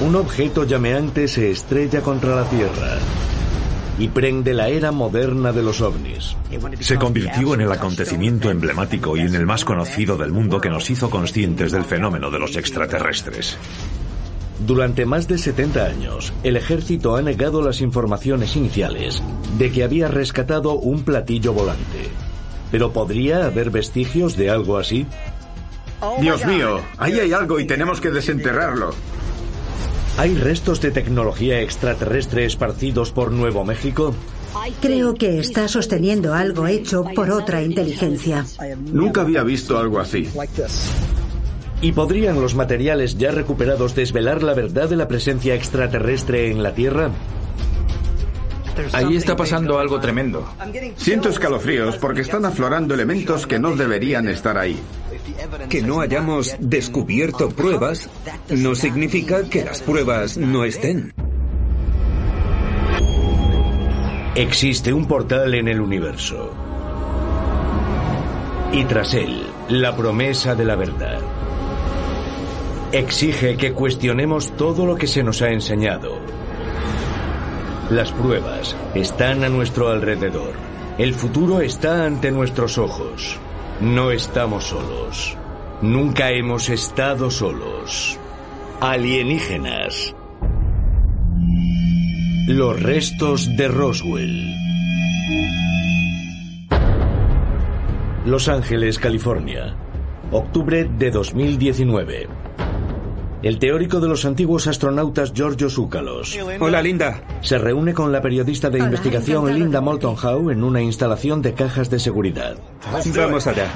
un 0.00 0.16
objeto 0.16 0.64
llameante 0.64 1.28
se 1.28 1.50
estrella 1.50 2.00
contra 2.00 2.34
la 2.34 2.48
Tierra 2.48 2.98
y 3.98 4.08
prende 4.08 4.54
la 4.54 4.68
era 4.68 4.90
moderna 4.90 5.52
de 5.52 5.62
los 5.62 5.80
ovnis. 5.80 6.36
Se 6.80 6.96
convirtió 6.96 7.54
en 7.54 7.60
el 7.60 7.70
acontecimiento 7.70 8.50
emblemático 8.50 9.16
y 9.16 9.20
en 9.20 9.34
el 9.36 9.46
más 9.46 9.64
conocido 9.64 10.16
del 10.16 10.32
mundo 10.32 10.60
que 10.60 10.68
nos 10.68 10.90
hizo 10.90 11.08
conscientes 11.10 11.70
del 11.70 11.84
fenómeno 11.84 12.30
de 12.30 12.40
los 12.40 12.56
extraterrestres. 12.56 13.56
Durante 14.66 15.06
más 15.06 15.28
de 15.28 15.38
70 15.38 15.84
años, 15.84 16.32
el 16.42 16.56
ejército 16.56 17.14
ha 17.16 17.22
negado 17.22 17.62
las 17.62 17.80
informaciones 17.80 18.56
iniciales 18.56 19.22
de 19.58 19.70
que 19.70 19.84
había 19.84 20.08
rescatado 20.08 20.74
un 20.74 21.04
platillo 21.04 21.52
volante. 21.52 22.08
¿Pero 22.72 22.92
podría 22.92 23.46
haber 23.46 23.70
vestigios 23.70 24.36
de 24.36 24.50
algo 24.50 24.76
así? 24.78 25.06
Dios 26.20 26.44
mío, 26.46 26.80
ahí 26.98 27.18
hay 27.20 27.32
algo 27.32 27.60
y 27.60 27.66
tenemos 27.66 28.00
que 28.00 28.10
desenterrarlo. 28.10 28.92
¿Hay 30.16 30.36
restos 30.36 30.80
de 30.80 30.92
tecnología 30.92 31.60
extraterrestre 31.60 32.44
esparcidos 32.44 33.10
por 33.10 33.32
Nuevo 33.32 33.64
México? 33.64 34.14
Creo 34.80 35.14
que 35.14 35.40
está 35.40 35.66
sosteniendo 35.66 36.34
algo 36.34 36.68
hecho 36.68 37.04
por 37.16 37.30
otra 37.30 37.62
inteligencia. 37.62 38.46
Nunca 38.92 39.22
había 39.22 39.42
visto 39.42 39.76
algo 39.76 39.98
así. 39.98 40.28
¿Y 41.82 41.92
podrían 41.92 42.40
los 42.40 42.54
materiales 42.54 43.18
ya 43.18 43.32
recuperados 43.32 43.96
desvelar 43.96 44.44
la 44.44 44.54
verdad 44.54 44.88
de 44.88 44.96
la 44.96 45.08
presencia 45.08 45.54
extraterrestre 45.56 46.50
en 46.50 46.62
la 46.62 46.72
Tierra? 46.72 47.10
Ahí 48.92 49.16
está 49.16 49.36
pasando 49.36 49.78
algo 49.80 50.00
tremendo. 50.00 50.48
Siento 50.96 51.28
escalofríos 51.28 51.96
porque 51.96 52.22
están 52.22 52.44
aflorando 52.44 52.94
elementos 52.94 53.46
que 53.46 53.58
no 53.58 53.74
deberían 53.74 54.28
estar 54.28 54.58
ahí. 54.58 54.78
Que 55.68 55.82
no 55.82 56.00
hayamos 56.00 56.56
descubierto 56.58 57.48
pruebas 57.50 58.08
no 58.50 58.74
significa 58.74 59.48
que 59.48 59.64
las 59.64 59.80
pruebas 59.80 60.36
no 60.36 60.64
estén. 60.64 61.14
Existe 64.34 64.92
un 64.92 65.06
portal 65.06 65.54
en 65.54 65.68
el 65.68 65.80
universo. 65.80 66.52
Y 68.72 68.84
tras 68.84 69.14
él, 69.14 69.46
la 69.68 69.96
promesa 69.96 70.56
de 70.56 70.64
la 70.64 70.74
verdad. 70.74 71.20
Exige 72.90 73.56
que 73.56 73.72
cuestionemos 73.72 74.56
todo 74.56 74.86
lo 74.86 74.96
que 74.96 75.06
se 75.06 75.22
nos 75.22 75.40
ha 75.42 75.50
enseñado. 75.50 76.18
Las 77.90 78.10
pruebas 78.12 78.74
están 78.94 79.44
a 79.44 79.48
nuestro 79.48 79.88
alrededor. 79.90 80.54
El 80.98 81.14
futuro 81.14 81.60
está 81.60 82.04
ante 82.04 82.30
nuestros 82.30 82.78
ojos. 82.78 83.38
No 83.84 84.10
estamos 84.10 84.64
solos. 84.64 85.36
Nunca 85.82 86.30
hemos 86.30 86.70
estado 86.70 87.30
solos. 87.30 88.18
Alienígenas. 88.80 90.16
Los 92.46 92.82
restos 92.82 93.54
de 93.58 93.68
Roswell. 93.68 94.54
Los 98.24 98.48
Ángeles, 98.48 98.98
California. 98.98 99.76
Octubre 100.32 100.84
de 100.84 101.10
2019. 101.10 102.43
El 103.44 103.58
teórico 103.58 104.00
de 104.00 104.08
los 104.08 104.24
antiguos 104.24 104.66
astronautas 104.68 105.34
Giorgio 105.34 105.68
Zúcalos. 105.68 106.34
Hola, 106.60 106.80
Linda. 106.80 107.20
Se 107.42 107.58
reúne 107.58 107.92
con 107.92 108.10
la 108.10 108.22
periodista 108.22 108.70
de 108.70 108.76
Hola, 108.76 108.86
investigación. 108.86 109.52
Linda 109.52 109.82
Moulton 109.82 110.16
Howe 110.16 110.50
en 110.50 110.64
una 110.64 110.80
instalación 110.80 111.42
de 111.42 111.52
cajas 111.52 111.90
de 111.90 111.98
seguridad. 111.98 112.56
Vamos 113.14 113.46
allá. 113.46 113.68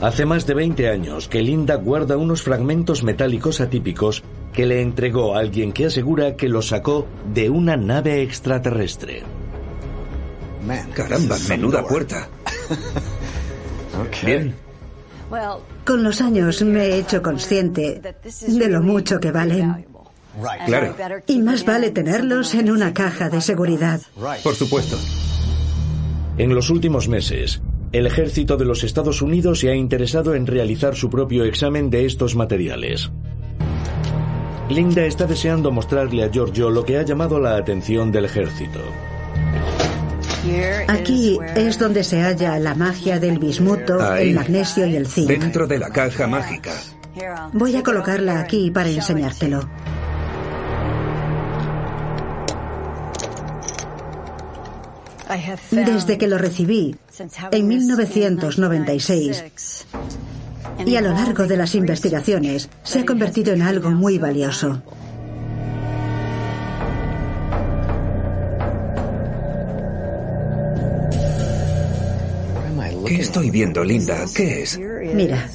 Hace 0.00 0.24
más 0.24 0.46
de 0.46 0.54
20 0.54 0.88
años 0.88 1.28
que 1.28 1.42
Linda 1.42 1.74
guarda 1.74 2.16
unos 2.16 2.40
fragmentos 2.40 3.02
metálicos 3.04 3.60
atípicos 3.60 4.22
que 4.54 4.64
le 4.64 4.80
entregó 4.80 5.36
a 5.36 5.40
alguien 5.40 5.72
que 5.72 5.84
asegura 5.84 6.34
que 6.34 6.48
los 6.48 6.68
sacó 6.68 7.06
de 7.34 7.50
una 7.50 7.76
nave 7.76 8.22
extraterrestre. 8.22 9.22
Caramba, 10.94 11.36
menuda 11.46 11.86
puerta. 11.86 12.26
Bien. 14.24 14.65
Con 15.84 16.02
los 16.02 16.20
años 16.20 16.62
me 16.62 16.84
he 16.84 16.98
hecho 16.98 17.22
consciente 17.22 18.00
de 18.48 18.68
lo 18.68 18.82
mucho 18.82 19.18
que 19.18 19.32
valen. 19.32 19.86
Claro. 20.66 20.94
Y 21.26 21.40
más 21.40 21.64
vale 21.64 21.90
tenerlos 21.90 22.54
en 22.54 22.70
una 22.70 22.92
caja 22.92 23.28
de 23.30 23.40
seguridad. 23.40 24.00
Por 24.42 24.54
supuesto. 24.54 24.98
En 26.38 26.54
los 26.54 26.68
últimos 26.68 27.08
meses, 27.08 27.62
el 27.92 28.06
ejército 28.06 28.56
de 28.56 28.66
los 28.66 28.84
Estados 28.84 29.22
Unidos 29.22 29.60
se 29.60 29.70
ha 29.70 29.74
interesado 29.74 30.34
en 30.34 30.46
realizar 30.46 30.94
su 30.94 31.08
propio 31.08 31.44
examen 31.44 31.88
de 31.88 32.04
estos 32.04 32.36
materiales. 32.36 33.10
Linda 34.68 35.04
está 35.04 35.26
deseando 35.26 35.70
mostrarle 35.70 36.24
a 36.24 36.30
Giorgio 36.30 36.70
lo 36.70 36.84
que 36.84 36.98
ha 36.98 37.02
llamado 37.02 37.40
la 37.40 37.56
atención 37.56 38.12
del 38.12 38.26
ejército. 38.26 38.80
Aquí 40.88 41.38
es 41.54 41.78
donde 41.78 42.04
se 42.04 42.20
halla 42.20 42.58
la 42.58 42.74
magia 42.74 43.18
del 43.18 43.38
bismuto, 43.38 44.00
Ahí. 44.00 44.28
el 44.28 44.34
magnesio 44.34 44.86
y 44.86 44.96
el 44.96 45.06
zinc. 45.06 45.28
Dentro 45.28 45.66
de 45.66 45.78
la 45.78 45.90
caja 45.90 46.26
mágica. 46.26 46.72
Voy 47.52 47.76
a 47.76 47.82
colocarla 47.82 48.40
aquí 48.40 48.70
para 48.70 48.90
enseñártelo. 48.90 49.68
Desde 55.70 56.18
que 56.18 56.28
lo 56.28 56.38
recibí 56.38 56.96
en 57.50 57.68
1996 57.68 59.86
y 60.86 60.96
a 60.96 61.00
lo 61.00 61.12
largo 61.12 61.46
de 61.46 61.56
las 61.56 61.74
investigaciones 61.74 62.68
se 62.82 63.00
ha 63.00 63.06
convertido 63.06 63.52
en 63.52 63.62
algo 63.62 63.90
muy 63.90 64.18
valioso. 64.18 64.82
¿Qué 73.16 73.22
estoy 73.22 73.50
viendo, 73.50 73.82
Linda? 73.82 74.26
¿Qué 74.34 74.62
es? 74.62 74.78
Mira, 74.78 75.48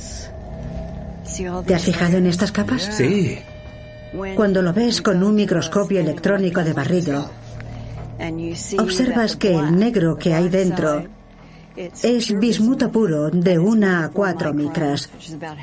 ¿te 1.67 1.75
has 1.75 1.83
fijado 1.83 2.17
en 2.17 2.25
estas 2.25 2.51
capas? 2.51 2.89
Sí. 2.97 3.37
Cuando 4.35 4.63
lo 4.63 4.73
ves 4.73 5.03
con 5.03 5.21
un 5.21 5.35
microscopio 5.35 5.99
electrónico 5.99 6.63
de 6.63 6.73
barrido, 6.73 7.29
observas 8.79 9.35
que 9.35 9.53
el 9.53 9.77
negro 9.77 10.17
que 10.17 10.33
hay 10.33 10.49
dentro 10.49 11.05
es 12.03 12.39
bismuto 12.39 12.91
puro 12.91 13.29
de 13.29 13.59
1 13.59 13.87
a 13.87 14.09
4 14.09 14.53
micras, 14.53 15.09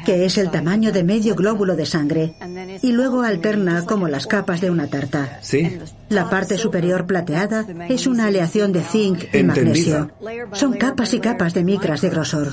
que 0.05 0.25
es 0.25 0.39
el 0.39 0.51
tamaño 0.51 0.93
de 0.93 1.05
medio 1.05 1.35
glóbulo 1.35 1.77
de 1.77 1.87
sangre, 1.87 2.35
y 2.83 2.93
luego 2.93 3.23
alterna 3.23 3.85
como 3.85 4.09
las 4.09 4.27
capas 4.27 4.61
de 4.61 4.71
una 4.71 4.89
tarta. 4.89 5.39
Sí. 5.43 5.79
La 6.09 6.31
parte 6.31 6.57
superior 6.57 7.07
plateada 7.07 7.67
es 7.89 8.07
una 8.07 8.27
aleación 8.27 8.73
de 8.73 8.83
zinc 8.83 9.25
y 9.33 9.39
Entendido. 9.39 10.11
magnesio. 10.17 10.57
Son 10.57 10.73
capas 10.75 11.13
y 11.15 11.21
capas 11.21 11.55
de 11.55 11.65
micras 11.65 12.01
de 12.01 12.11
grosor. 12.11 12.49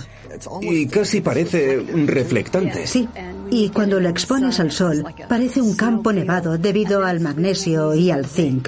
Y 0.62 0.88
casi 0.88 1.22
parece 1.22 1.78
reflectante. 2.06 2.88
Sí, 2.88 3.08
y 3.50 3.70
cuando 3.70 4.00
lo 4.00 4.10
expones 4.10 4.60
al 4.60 4.72
sol 4.72 5.06
parece 5.30 5.62
un 5.62 5.76
campo 5.76 6.12
nevado 6.12 6.58
debido 6.58 7.06
al 7.06 7.20
magnesio 7.20 7.96
y 7.96 8.12
al 8.12 8.26
zinc. 8.26 8.68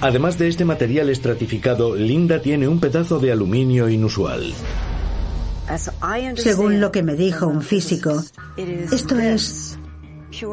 Además 0.00 0.38
de 0.38 0.48
este 0.48 0.64
material 0.64 1.08
estratificado, 1.08 1.96
Linda 1.96 2.40
tiene 2.40 2.68
un 2.68 2.78
pedazo 2.80 3.18
de 3.18 3.32
aluminio 3.32 3.88
inusual. 3.88 4.52
Según 6.36 6.80
lo 6.80 6.92
que 6.92 7.02
me 7.02 7.16
dijo 7.16 7.46
un 7.46 7.62
físico, 7.62 8.22
esto 8.56 9.18
es 9.18 9.78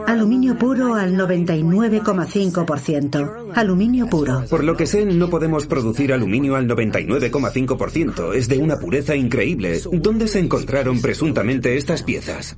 aluminio 0.07 0.57
puro 0.57 0.95
al 0.95 1.13
99,5%. 1.15 3.51
Aluminio 3.53 4.07
puro. 4.07 4.45
Por 4.49 4.63
lo 4.63 4.77
que 4.77 4.87
sé, 4.87 5.05
no 5.05 5.29
podemos 5.29 5.67
producir 5.67 6.11
aluminio 6.13 6.55
al 6.55 6.67
99,5%. 6.67 8.33
Es 8.33 8.47
de 8.47 8.57
una 8.57 8.79
pureza 8.79 9.15
increíble. 9.15 9.79
¿Dónde 9.91 10.27
se 10.27 10.39
encontraron 10.39 10.99
presuntamente 11.01 11.77
estas 11.77 12.01
piezas? 12.01 12.57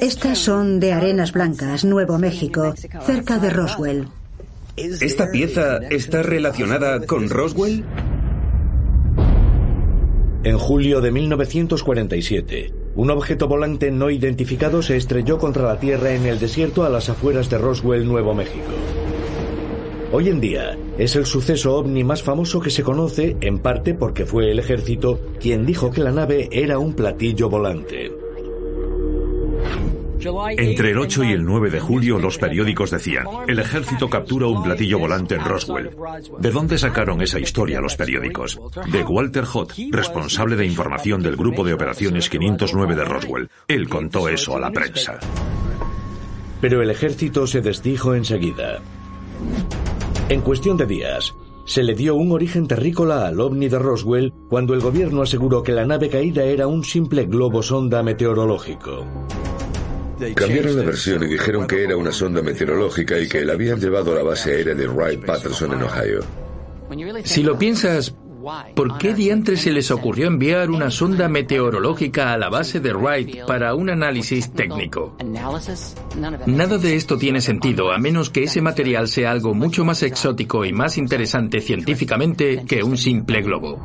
Estas 0.00 0.38
son 0.38 0.80
de 0.80 0.92
Arenas 0.92 1.32
Blancas, 1.32 1.84
Nuevo 1.84 2.18
México, 2.18 2.74
cerca 3.04 3.38
de 3.38 3.50
Roswell. 3.50 4.08
¿Esta 4.76 5.30
pieza 5.30 5.78
está 5.90 6.22
relacionada 6.22 7.04
con 7.06 7.28
Roswell? 7.28 7.84
En 10.42 10.58
julio 10.58 11.00
de 11.00 11.10
1947, 11.10 12.72
un 12.94 13.10
objeto 13.10 13.46
volante 13.46 13.90
no 13.90 14.10
identificado 14.10 14.82
se 14.82 14.96
estrelló 14.96 15.38
contra 15.38 15.64
la 15.64 15.78
Tierra 15.78 16.12
en 16.14 16.24
el 16.24 16.38
desierto 16.38 16.84
a 16.84 16.88
las 16.88 17.08
afueras 17.08 17.50
de 17.50 17.58
Roswell, 17.58 18.06
Nuevo 18.06 18.34
México. 18.34 18.70
Hoy 20.12 20.28
en 20.28 20.40
día 20.40 20.76
es 20.98 21.14
el 21.14 21.26
suceso 21.26 21.76
ovni 21.76 22.02
más 22.02 22.22
famoso 22.22 22.60
que 22.60 22.70
se 22.70 22.82
conoce, 22.82 23.36
en 23.40 23.58
parte 23.58 23.94
porque 23.94 24.24
fue 24.24 24.50
el 24.50 24.58
ejército 24.58 25.20
quien 25.40 25.66
dijo 25.66 25.90
que 25.90 26.02
la 26.02 26.10
nave 26.10 26.48
era 26.50 26.78
un 26.78 26.94
platillo 26.94 27.48
volante. 27.48 28.19
Entre 30.56 30.90
el 30.90 30.98
8 30.98 31.24
y 31.24 31.32
el 31.32 31.44
9 31.44 31.70
de 31.70 31.80
julio 31.80 32.18
los 32.18 32.38
periódicos 32.38 32.90
decían, 32.90 33.26
el 33.48 33.58
ejército 33.58 34.08
captura 34.08 34.46
un 34.46 34.62
platillo 34.62 34.98
volante 34.98 35.34
en 35.34 35.44
Roswell. 35.44 35.90
¿De 36.38 36.50
dónde 36.50 36.78
sacaron 36.78 37.22
esa 37.22 37.38
historia 37.38 37.80
los 37.80 37.96
periódicos? 37.96 38.58
De 38.90 39.02
Walter 39.02 39.44
Hott, 39.52 39.72
responsable 39.90 40.56
de 40.56 40.66
información 40.66 41.22
del 41.22 41.36
grupo 41.36 41.64
de 41.64 41.74
operaciones 41.74 42.28
509 42.28 42.94
de 42.94 43.04
Roswell. 43.04 43.50
Él 43.66 43.88
contó 43.88 44.28
eso 44.28 44.56
a 44.56 44.60
la 44.60 44.70
prensa. 44.70 45.18
pero 46.60 46.82
el 46.82 46.90
ejército 46.90 47.46
se 47.46 47.62
desdijo 47.62 48.14
enseguida. 48.14 48.80
En 50.28 50.42
cuestión 50.42 50.76
de 50.76 50.86
días, 50.86 51.34
se 51.64 51.82
le 51.82 51.94
dio 51.94 52.14
un 52.16 52.32
origen 52.32 52.66
terrícola 52.66 53.26
al 53.26 53.40
ovni 53.40 53.68
de 53.68 53.78
Roswell 53.78 54.32
cuando 54.48 54.74
el 54.74 54.80
gobierno 54.80 55.22
aseguró 55.22 55.62
que 55.62 55.72
la 55.72 55.86
nave 55.86 56.08
caída 56.08 56.44
era 56.44 56.66
un 56.66 56.84
simple 56.84 57.24
globo 57.24 57.62
sonda 57.62 58.02
meteorológico. 58.02 59.06
Cambiaron 60.34 60.76
la 60.76 60.84
versión 60.84 61.22
y 61.22 61.26
dijeron 61.26 61.66
que 61.66 61.84
era 61.84 61.96
una 61.96 62.12
sonda 62.12 62.42
meteorológica 62.42 63.18
y 63.18 63.28
que 63.28 63.44
la 63.44 63.54
habían 63.54 63.80
llevado 63.80 64.12
a 64.12 64.16
la 64.16 64.22
base 64.22 64.52
aérea 64.52 64.74
de 64.74 64.86
Wright 64.86 65.24
Patterson 65.24 65.72
en 65.72 65.82
Ohio. 65.82 66.20
Si 67.24 67.42
lo 67.42 67.56
piensas, 67.58 68.14
¿por 68.74 68.98
qué 68.98 69.14
diantres 69.14 69.62
se 69.62 69.70
les 69.70 69.90
ocurrió 69.90 70.26
enviar 70.26 70.70
una 70.70 70.90
sonda 70.90 71.28
meteorológica 71.28 72.32
a 72.32 72.38
la 72.38 72.50
base 72.50 72.80
de 72.80 72.92
Wright 72.92 73.46
para 73.46 73.74
un 73.74 73.88
análisis 73.90 74.52
técnico? 74.52 75.16
Nada 76.46 76.78
de 76.78 76.96
esto 76.96 77.16
tiene 77.16 77.40
sentido 77.40 77.92
a 77.92 77.98
menos 77.98 78.28
que 78.28 78.42
ese 78.42 78.60
material 78.60 79.08
sea 79.08 79.30
algo 79.30 79.54
mucho 79.54 79.84
más 79.84 80.02
exótico 80.02 80.64
y 80.64 80.72
más 80.72 80.98
interesante 80.98 81.60
científicamente 81.60 82.64
que 82.66 82.82
un 82.82 82.96
simple 82.96 83.40
globo. 83.40 83.80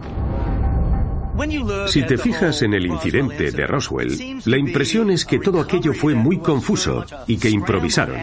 Si 1.87 2.03
te 2.03 2.17
fijas 2.17 2.61
en 2.61 2.73
el 2.73 2.85
incidente 2.85 3.51
de 3.51 3.67
Roswell, 3.67 4.41
la 4.45 4.57
impresión 4.57 5.11
es 5.11 5.25
que 5.25 5.39
todo 5.39 5.59
aquello 5.59 5.93
fue 5.93 6.15
muy 6.15 6.39
confuso 6.39 7.05
y 7.27 7.37
que 7.37 7.49
improvisaron. 7.49 8.17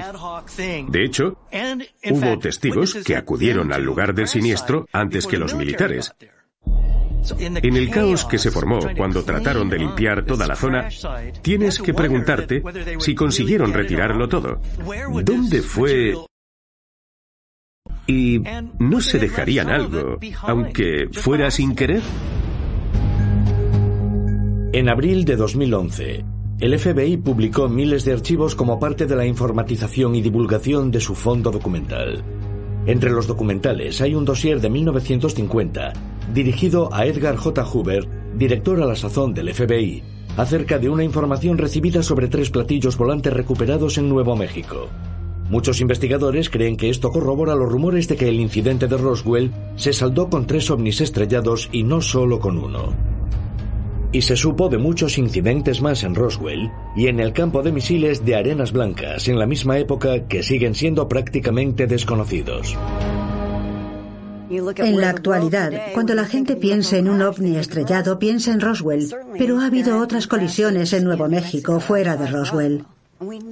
De 0.88 1.04
hecho, 1.04 1.36
hubo 2.10 2.38
testigos 2.38 2.94
que 2.94 3.16
acudieron 3.16 3.72
al 3.72 3.82
lugar 3.82 4.14
del 4.14 4.28
siniestro 4.28 4.86
antes 4.92 5.26
que 5.26 5.38
los 5.38 5.54
militares. 5.54 6.14
En 7.38 7.76
el 7.76 7.90
caos 7.90 8.24
que 8.24 8.38
se 8.38 8.50
formó 8.50 8.80
cuando 8.96 9.22
trataron 9.22 9.68
de 9.68 9.78
limpiar 9.78 10.24
toda 10.24 10.46
la 10.46 10.56
zona, 10.56 10.88
tienes 11.40 11.78
que 11.78 11.94
preguntarte 11.94 12.62
si 12.98 13.14
consiguieron 13.14 13.72
retirarlo 13.72 14.28
todo. 14.28 14.60
¿Dónde 15.22 15.62
fue 15.62 16.14
y 18.06 18.40
no 18.78 19.00
se 19.00 19.18
dejarían 19.18 19.70
algo, 19.70 20.18
aunque 20.42 21.08
fuera 21.12 21.50
sin 21.50 21.76
querer? 21.76 22.02
En 24.74 24.88
abril 24.88 25.26
de 25.26 25.36
2011, 25.36 26.24
el 26.58 26.78
FBI 26.78 27.18
publicó 27.18 27.68
miles 27.68 28.06
de 28.06 28.14
archivos 28.14 28.54
como 28.54 28.80
parte 28.80 29.04
de 29.04 29.14
la 29.14 29.26
informatización 29.26 30.14
y 30.14 30.22
divulgación 30.22 30.90
de 30.90 30.98
su 30.98 31.14
fondo 31.14 31.50
documental. 31.50 32.24
Entre 32.86 33.10
los 33.10 33.26
documentales 33.26 34.00
hay 34.00 34.14
un 34.14 34.24
dossier 34.24 34.62
de 34.62 34.70
1950, 34.70 35.92
dirigido 36.32 36.88
a 36.90 37.04
Edgar 37.04 37.36
J. 37.36 37.62
Hoover, 37.66 38.08
director 38.34 38.80
a 38.80 38.86
la 38.86 38.96
sazón 38.96 39.34
del 39.34 39.52
FBI, 39.52 40.02
acerca 40.38 40.78
de 40.78 40.88
una 40.88 41.04
información 41.04 41.58
recibida 41.58 42.02
sobre 42.02 42.28
tres 42.28 42.48
platillos 42.48 42.96
volantes 42.96 43.34
recuperados 43.34 43.98
en 43.98 44.08
Nuevo 44.08 44.36
México. 44.36 44.88
Muchos 45.50 45.82
investigadores 45.82 46.48
creen 46.48 46.78
que 46.78 46.88
esto 46.88 47.10
corrobora 47.10 47.54
los 47.54 47.70
rumores 47.70 48.08
de 48.08 48.16
que 48.16 48.30
el 48.30 48.40
incidente 48.40 48.86
de 48.86 48.96
Roswell 48.96 49.52
se 49.76 49.92
saldó 49.92 50.30
con 50.30 50.46
tres 50.46 50.70
ovnis 50.70 51.02
estrellados 51.02 51.68
y 51.72 51.82
no 51.82 52.00
solo 52.00 52.40
con 52.40 52.56
uno 52.56 53.12
y 54.12 54.22
se 54.22 54.36
supo 54.36 54.68
de 54.68 54.78
muchos 54.78 55.18
incidentes 55.18 55.80
más 55.80 56.04
en 56.04 56.14
Roswell 56.14 56.70
y 56.94 57.08
en 57.08 57.18
el 57.18 57.32
campo 57.32 57.62
de 57.62 57.72
misiles 57.72 58.24
de 58.24 58.36
Arenas 58.36 58.72
Blancas 58.72 59.28
en 59.28 59.38
la 59.38 59.46
misma 59.46 59.78
época 59.78 60.28
que 60.28 60.42
siguen 60.42 60.74
siendo 60.74 61.08
prácticamente 61.08 61.86
desconocidos. 61.86 62.76
En 64.50 65.00
la 65.00 65.08
actualidad, 65.08 65.72
cuando 65.94 66.14
la 66.14 66.26
gente 66.26 66.56
piensa 66.56 66.98
en 66.98 67.08
un 67.08 67.22
ovni 67.22 67.56
estrellado, 67.56 68.18
piensa 68.18 68.52
en 68.52 68.60
Roswell, 68.60 69.10
pero 69.38 69.58
ha 69.58 69.66
habido 69.66 69.98
otras 69.98 70.26
colisiones 70.26 70.92
en 70.92 71.04
Nuevo 71.04 71.26
México 71.26 71.80
fuera 71.80 72.18
de 72.18 72.26
Roswell. 72.26 72.84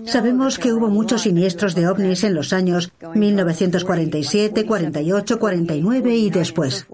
Sabemos 0.04 0.58
que 0.58 0.72
hubo 0.74 0.88
muchos 0.88 1.22
siniestros 1.22 1.74
de 1.74 1.88
ovnis 1.88 2.24
en 2.24 2.34
los 2.34 2.52
años 2.52 2.92
1947, 3.14 4.66
48, 4.66 5.38
49 5.38 6.16
y 6.16 6.30
después. 6.30 6.86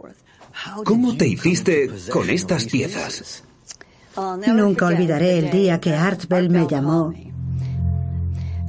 ¿Cómo 0.85 1.17
te 1.17 1.27
hiciste 1.27 1.91
con 2.11 2.31
estas 2.31 2.67
piezas? 2.67 3.46
Nunca 4.47 4.87
olvidaré 4.87 5.39
el 5.39 5.51
día 5.51 5.81
que 5.81 5.95
Art 5.95 6.27
Bell 6.29 6.49
me 6.51 6.67
llamó 6.67 7.13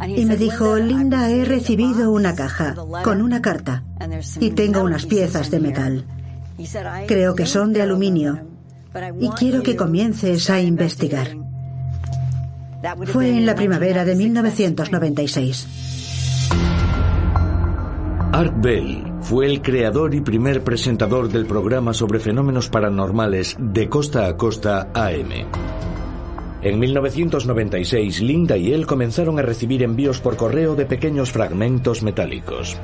y 0.05 0.25
me 0.25 0.38
dijo, 0.38 0.75
Linda, 0.77 1.29
he 1.29 1.45
recibido 1.45 2.11
una 2.11 2.35
caja 2.35 2.75
con 3.03 3.21
una 3.21 3.41
carta 3.41 3.83
y 4.39 4.51
tengo 4.51 4.83
unas 4.83 5.05
piezas 5.05 5.49
de 5.49 5.59
metal. 5.59 6.05
Creo 7.07 7.35
que 7.35 7.45
son 7.45 7.73
de 7.73 7.81
aluminio 7.81 8.47
y 9.19 9.29
quiero 9.29 9.63
que 9.63 9.75
comiences 9.75 10.49
a 10.49 10.59
investigar. 10.59 11.29
Fue 13.05 13.29
en 13.29 13.45
la 13.45 13.55
primavera 13.55 14.05
de 14.05 14.15
1996. 14.15 15.87
Art 18.38 18.54
Bell 18.57 19.04
fue 19.22 19.48
el 19.48 19.63
creador 19.63 20.13
y 20.13 20.22
primer 20.22 20.63
presentador 20.63 21.28
del 21.28 21.48
programa 21.48 21.92
sobre 21.92 22.19
fenómenos 22.19 22.69
paranormales 22.69 23.56
de 23.57 23.89
Costa 23.89 24.28
a 24.28 24.38
Costa 24.38 24.92
AM. 24.94 25.31
En 26.62 26.78
1996, 26.78 28.22
Linda 28.22 28.56
y 28.56 28.74
él 28.74 28.86
comenzaron 28.86 29.39
a 29.39 29.42
recibir 29.42 29.81
envíos 29.81 30.19
por 30.19 30.36
correo 30.38 30.75
de 30.75 30.86
pequeños 30.86 31.31
fragmentos 31.31 32.04
metálicos. 32.04 32.78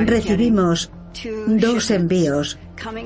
Recibimos 0.00 0.90
dos 1.46 1.92
envíos 1.92 2.58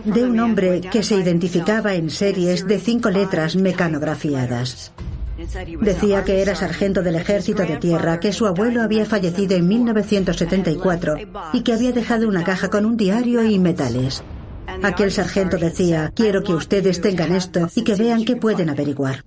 de 0.07 0.25
un 0.25 0.41
hombre 0.41 0.81
que 0.91 1.03
se 1.03 1.17
identificaba 1.17 1.93
en 1.93 2.09
series 2.09 2.67
de 2.67 2.79
cinco 2.79 3.11
letras 3.11 3.57
mecanografiadas. 3.57 4.91
Decía 5.81 6.25
que 6.25 6.43
era 6.43 6.55
sargento 6.55 7.03
del 7.03 7.15
ejército 7.15 7.63
de 7.65 7.77
tierra, 7.79 8.21
que 8.21 8.33
su 8.33 8.47
abuelo 8.47 8.83
había 8.83 9.07
fallecido 9.07 9.57
en 9.57 9.69
1974 9.69 11.17
y 11.53 11.63
que 11.63 11.73
había 11.73 11.93
dejado 11.93 12.29
una 12.29 12.45
caja 12.45 12.69
con 12.69 12.85
un 12.85 12.97
diario 12.97 13.43
y 13.43 13.59
metales. 13.59 14.23
Aquel 14.83 15.11
sargento 15.11 15.57
decía, 15.57 16.13
quiero 16.15 16.43
que 16.43 16.53
ustedes 16.53 17.01
tengan 17.01 17.33
esto 17.33 17.69
y 17.75 17.83
que 17.83 17.95
vean 17.95 18.25
qué 18.25 18.37
pueden 18.37 18.71
averiguar. 18.71 19.25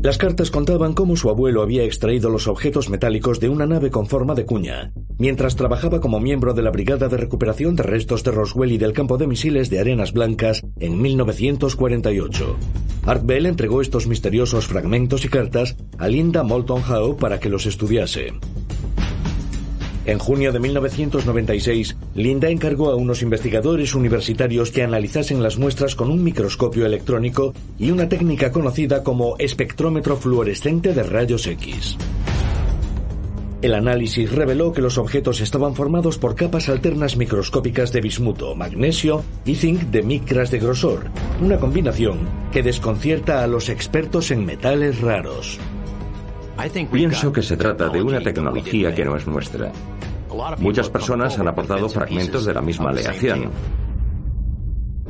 Las 0.00 0.16
cartas 0.16 0.52
contaban 0.52 0.94
cómo 0.94 1.16
su 1.16 1.28
abuelo 1.28 1.60
había 1.60 1.82
extraído 1.82 2.30
los 2.30 2.46
objetos 2.46 2.88
metálicos 2.88 3.40
de 3.40 3.48
una 3.48 3.66
nave 3.66 3.90
con 3.90 4.06
forma 4.06 4.36
de 4.36 4.46
cuña, 4.46 4.92
mientras 5.18 5.56
trabajaba 5.56 6.00
como 6.00 6.20
miembro 6.20 6.54
de 6.54 6.62
la 6.62 6.70
Brigada 6.70 7.08
de 7.08 7.16
Recuperación 7.16 7.74
de 7.74 7.82
Restos 7.82 8.22
de 8.22 8.30
Roswell 8.30 8.70
y 8.70 8.78
del 8.78 8.92
campo 8.92 9.18
de 9.18 9.26
misiles 9.26 9.70
de 9.70 9.80
Arenas 9.80 10.12
Blancas 10.12 10.62
en 10.78 11.02
1948. 11.02 12.56
Art 13.06 13.26
Bell 13.26 13.46
entregó 13.46 13.80
estos 13.80 14.06
misteriosos 14.06 14.68
fragmentos 14.68 15.24
y 15.24 15.28
cartas 15.28 15.76
a 15.98 16.06
Linda 16.06 16.44
Moulton 16.44 16.82
Howe 16.88 17.16
para 17.16 17.40
que 17.40 17.48
los 17.48 17.66
estudiase. 17.66 18.34
En 20.08 20.18
junio 20.18 20.52
de 20.52 20.58
1996, 20.58 21.94
Linda 22.14 22.48
encargó 22.48 22.88
a 22.88 22.96
unos 22.96 23.20
investigadores 23.20 23.94
universitarios 23.94 24.70
que 24.70 24.82
analizasen 24.82 25.42
las 25.42 25.58
muestras 25.58 25.94
con 25.94 26.10
un 26.10 26.24
microscopio 26.24 26.86
electrónico 26.86 27.52
y 27.78 27.90
una 27.90 28.08
técnica 28.08 28.50
conocida 28.50 29.04
como 29.04 29.36
espectrómetro 29.36 30.16
fluorescente 30.16 30.94
de 30.94 31.02
rayos 31.02 31.46
X. 31.46 31.98
El 33.60 33.74
análisis 33.74 34.32
reveló 34.32 34.72
que 34.72 34.80
los 34.80 34.96
objetos 34.96 35.42
estaban 35.42 35.74
formados 35.74 36.16
por 36.16 36.36
capas 36.36 36.70
alternas 36.70 37.18
microscópicas 37.18 37.92
de 37.92 38.00
bismuto, 38.00 38.54
magnesio 38.54 39.22
y 39.44 39.56
zinc 39.56 39.82
de 39.90 40.02
micras 40.02 40.50
de 40.50 40.58
grosor, 40.58 41.10
una 41.42 41.58
combinación 41.58 42.20
que 42.50 42.62
desconcierta 42.62 43.44
a 43.44 43.46
los 43.46 43.68
expertos 43.68 44.30
en 44.30 44.46
metales 44.46 45.02
raros. 45.02 45.58
Pienso 46.90 47.30
que 47.30 47.42
se 47.42 47.56
trata 47.56 47.88
de 47.88 48.02
una 48.02 48.20
tecnología 48.20 48.92
que 48.94 49.04
no 49.04 49.16
es 49.16 49.26
nuestra. 49.26 49.70
Muchas 50.58 50.90
personas 50.90 51.38
han 51.38 51.48
aportado 51.48 51.88
fragmentos 51.88 52.44
de 52.44 52.54
la 52.54 52.60
misma 52.60 52.90
aleación. 52.90 53.50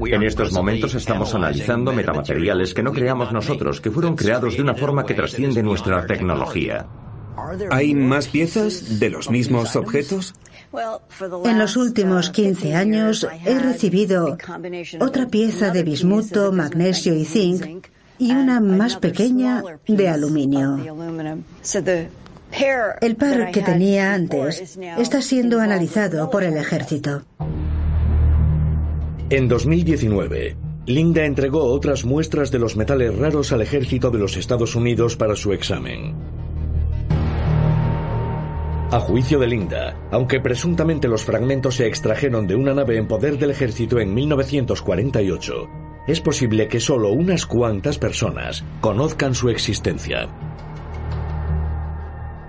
En 0.00 0.22
estos 0.22 0.52
momentos 0.52 0.94
estamos 0.94 1.34
analizando 1.34 1.92
metamateriales 1.92 2.72
que 2.72 2.82
no 2.82 2.92
creamos 2.92 3.32
nosotros, 3.32 3.80
que 3.80 3.90
fueron 3.90 4.14
creados 4.14 4.56
de 4.56 4.62
una 4.62 4.74
forma 4.74 5.04
que 5.04 5.14
trasciende 5.14 5.62
nuestra 5.62 6.06
tecnología. 6.06 6.86
¿Hay 7.70 7.94
más 7.94 8.28
piezas 8.28 8.98
de 9.00 9.10
los 9.10 9.30
mismos 9.30 9.74
objetos? 9.76 10.34
En 11.44 11.58
los 11.58 11.76
últimos 11.76 12.30
15 12.30 12.74
años 12.74 13.26
he 13.44 13.58
recibido 13.58 14.36
otra 15.00 15.26
pieza 15.26 15.70
de 15.70 15.82
bismuto, 15.82 16.52
magnesio 16.52 17.14
y 17.14 17.24
zinc 17.24 17.88
y 18.18 18.32
una 18.32 18.60
más 18.60 18.96
pequeña 18.96 19.62
de 19.86 20.08
aluminio. 20.08 20.78
El 23.00 23.16
par 23.16 23.50
que 23.52 23.62
tenía 23.62 24.14
antes 24.14 24.78
está 24.98 25.22
siendo 25.22 25.60
analizado 25.60 26.30
por 26.30 26.42
el 26.42 26.56
ejército. 26.56 27.22
En 29.30 29.48
2019, 29.48 30.56
Linda 30.86 31.24
entregó 31.24 31.64
otras 31.64 32.04
muestras 32.04 32.50
de 32.50 32.58
los 32.58 32.76
metales 32.76 33.14
raros 33.16 33.52
al 33.52 33.60
ejército 33.60 34.10
de 34.10 34.18
los 34.18 34.36
Estados 34.36 34.74
Unidos 34.74 35.16
para 35.16 35.36
su 35.36 35.52
examen. 35.52 36.14
A 38.90 39.00
juicio 39.00 39.38
de 39.38 39.46
Linda, 39.48 39.94
aunque 40.10 40.40
presuntamente 40.40 41.08
los 41.08 41.22
fragmentos 41.22 41.74
se 41.76 41.86
extrajeron 41.86 42.46
de 42.46 42.54
una 42.54 42.72
nave 42.72 42.96
en 42.96 43.06
poder 43.06 43.36
del 43.36 43.50
ejército 43.50 44.00
en 44.00 44.14
1948, 44.14 45.68
es 46.06 46.22
posible 46.22 46.68
que 46.68 46.80
solo 46.80 47.10
unas 47.10 47.44
cuantas 47.44 47.98
personas 47.98 48.64
conozcan 48.80 49.34
su 49.34 49.50
existencia. 49.50 50.30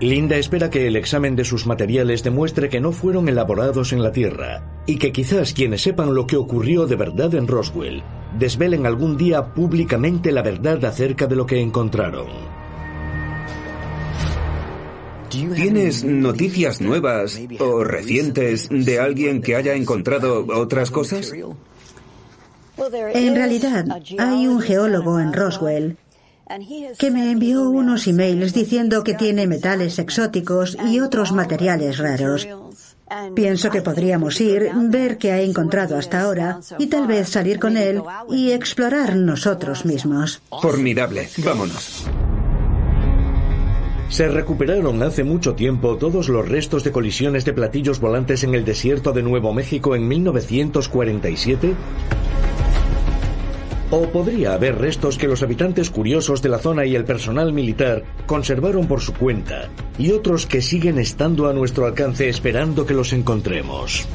Linda 0.00 0.36
espera 0.36 0.70
que 0.70 0.86
el 0.86 0.96
examen 0.96 1.36
de 1.36 1.44
sus 1.44 1.66
materiales 1.66 2.22
demuestre 2.22 2.70
que 2.70 2.80
no 2.80 2.90
fueron 2.90 3.28
elaborados 3.28 3.92
en 3.92 4.02
la 4.02 4.12
Tierra 4.12 4.82
y 4.86 4.96
que 4.96 5.12
quizás 5.12 5.52
quienes 5.52 5.82
sepan 5.82 6.14
lo 6.14 6.26
que 6.26 6.38
ocurrió 6.38 6.86
de 6.86 6.96
verdad 6.96 7.34
en 7.34 7.46
Roswell 7.46 8.02
desvelen 8.38 8.86
algún 8.86 9.18
día 9.18 9.52
públicamente 9.52 10.32
la 10.32 10.42
verdad 10.42 10.82
acerca 10.86 11.26
de 11.26 11.36
lo 11.36 11.44
que 11.44 11.60
encontraron. 11.60 12.28
¿Tienes 15.28 16.02
noticias 16.02 16.80
nuevas 16.80 17.38
o 17.58 17.84
recientes 17.84 18.68
de 18.70 18.98
alguien 18.98 19.42
que 19.42 19.54
haya 19.54 19.74
encontrado 19.74 20.46
otras 20.48 20.90
cosas? 20.90 21.32
En 23.14 23.34
realidad, 23.34 23.84
hay 24.18 24.46
un 24.46 24.60
geólogo 24.60 25.20
en 25.20 25.34
Roswell 25.34 25.98
que 26.98 27.10
me 27.10 27.30
envió 27.30 27.68
unos 27.68 28.06
emails 28.06 28.52
diciendo 28.52 29.04
que 29.04 29.14
tiene 29.14 29.46
metales 29.46 29.98
exóticos 29.98 30.76
y 30.86 31.00
otros 31.00 31.32
materiales 31.32 31.98
raros. 31.98 32.48
Pienso 33.34 33.70
que 33.70 33.82
podríamos 33.82 34.40
ir, 34.40 34.70
ver 34.74 35.18
qué 35.18 35.32
ha 35.32 35.40
encontrado 35.40 35.96
hasta 35.96 36.20
ahora 36.20 36.60
y 36.78 36.86
tal 36.86 37.06
vez 37.06 37.28
salir 37.28 37.58
con 37.58 37.76
él 37.76 38.02
y 38.30 38.52
explorar 38.52 39.16
nosotros 39.16 39.84
mismos. 39.84 40.42
Formidable. 40.62 41.28
Vámonos. 41.38 42.06
Se 44.08 44.26
recuperaron 44.28 45.02
hace 45.04 45.22
mucho 45.22 45.54
tiempo 45.54 45.96
todos 45.96 46.28
los 46.28 46.48
restos 46.48 46.82
de 46.82 46.90
colisiones 46.90 47.44
de 47.44 47.52
platillos 47.52 48.00
volantes 48.00 48.42
en 48.42 48.54
el 48.56 48.64
desierto 48.64 49.12
de 49.12 49.22
Nuevo 49.22 49.52
México 49.52 49.94
en 49.94 50.08
1947 50.08 51.74
o 53.90 54.08
podría 54.08 54.54
haber 54.54 54.78
restos 54.78 55.18
que 55.18 55.28
los 55.28 55.42
habitantes 55.42 55.90
curiosos 55.90 56.42
de 56.42 56.48
la 56.48 56.58
zona 56.58 56.86
y 56.86 56.94
el 56.94 57.04
personal 57.04 57.52
militar 57.52 58.04
conservaron 58.26 58.86
por 58.86 59.00
su 59.00 59.12
cuenta, 59.14 59.68
y 59.98 60.12
otros 60.12 60.46
que 60.46 60.62
siguen 60.62 60.98
estando 60.98 61.48
a 61.48 61.52
nuestro 61.52 61.86
alcance 61.86 62.28
esperando 62.28 62.86
que 62.86 62.94
los 62.94 63.12
encontremos. 63.12 64.06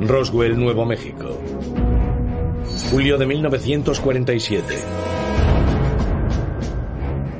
Roswell, 0.00 0.58
Nuevo 0.58 0.86
México. 0.86 1.38
Julio 2.90 3.18
de 3.18 3.26
1947. 3.26 4.64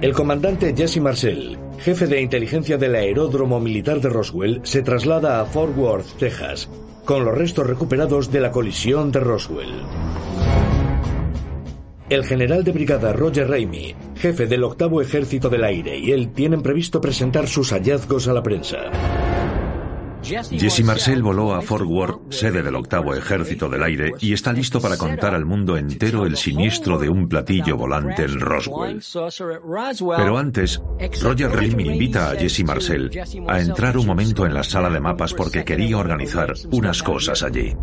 El 0.00 0.12
comandante 0.12 0.74
Jesse 0.76 1.00
Marcel, 1.00 1.58
jefe 1.78 2.06
de 2.06 2.20
inteligencia 2.20 2.76
del 2.76 2.94
aeródromo 2.94 3.58
militar 3.60 4.00
de 4.00 4.08
Roswell, 4.08 4.60
se 4.64 4.82
traslada 4.82 5.40
a 5.40 5.44
Fort 5.44 5.76
Worth, 5.76 6.18
Texas, 6.18 6.68
con 7.08 7.24
los 7.24 7.34
restos 7.34 7.66
recuperados 7.66 8.30
de 8.30 8.38
la 8.38 8.50
colisión 8.50 9.10
de 9.10 9.20
Roswell. 9.20 9.72
El 12.10 12.22
general 12.22 12.64
de 12.64 12.72
brigada 12.72 13.14
Roger 13.14 13.48
Ramey, 13.48 13.96
jefe 14.14 14.46
del 14.46 14.62
octavo 14.62 15.00
ejército 15.00 15.48
del 15.48 15.64
aire, 15.64 15.98
y 15.98 16.12
él 16.12 16.34
tienen 16.34 16.60
previsto 16.60 17.00
presentar 17.00 17.48
sus 17.48 17.72
hallazgos 17.72 18.28
a 18.28 18.34
la 18.34 18.42
prensa. 18.42 18.76
Jesse 20.28 20.84
Marcel 20.84 21.22
voló 21.22 21.54
a 21.54 21.62
Fort 21.62 21.86
Worth, 21.86 22.32
sede 22.32 22.62
del 22.62 22.74
octavo 22.74 23.14
ejército 23.14 23.68
del 23.68 23.82
aire, 23.82 24.12
y 24.20 24.34
está 24.34 24.52
listo 24.52 24.80
para 24.80 24.98
contar 24.98 25.34
al 25.34 25.46
mundo 25.46 25.76
entero 25.76 26.26
el 26.26 26.36
siniestro 26.36 26.98
de 26.98 27.08
un 27.08 27.28
platillo 27.28 27.76
volante 27.76 28.24
en 28.24 28.38
Roswell. 28.38 29.00
Pero 30.16 30.38
antes, 30.38 30.82
Roger 31.22 31.50
Ramey 31.50 31.88
invita 31.88 32.30
a 32.30 32.36
Jesse 32.36 32.64
Marcel 32.64 33.10
a 33.48 33.60
entrar 33.60 33.96
un 33.96 34.06
momento 34.06 34.44
en 34.44 34.52
la 34.52 34.64
sala 34.64 34.90
de 34.90 35.00
mapas 35.00 35.32
porque 35.32 35.64
quería 35.64 35.96
organizar 35.96 36.52
unas 36.70 37.02
cosas 37.02 37.42
allí. 37.42 37.74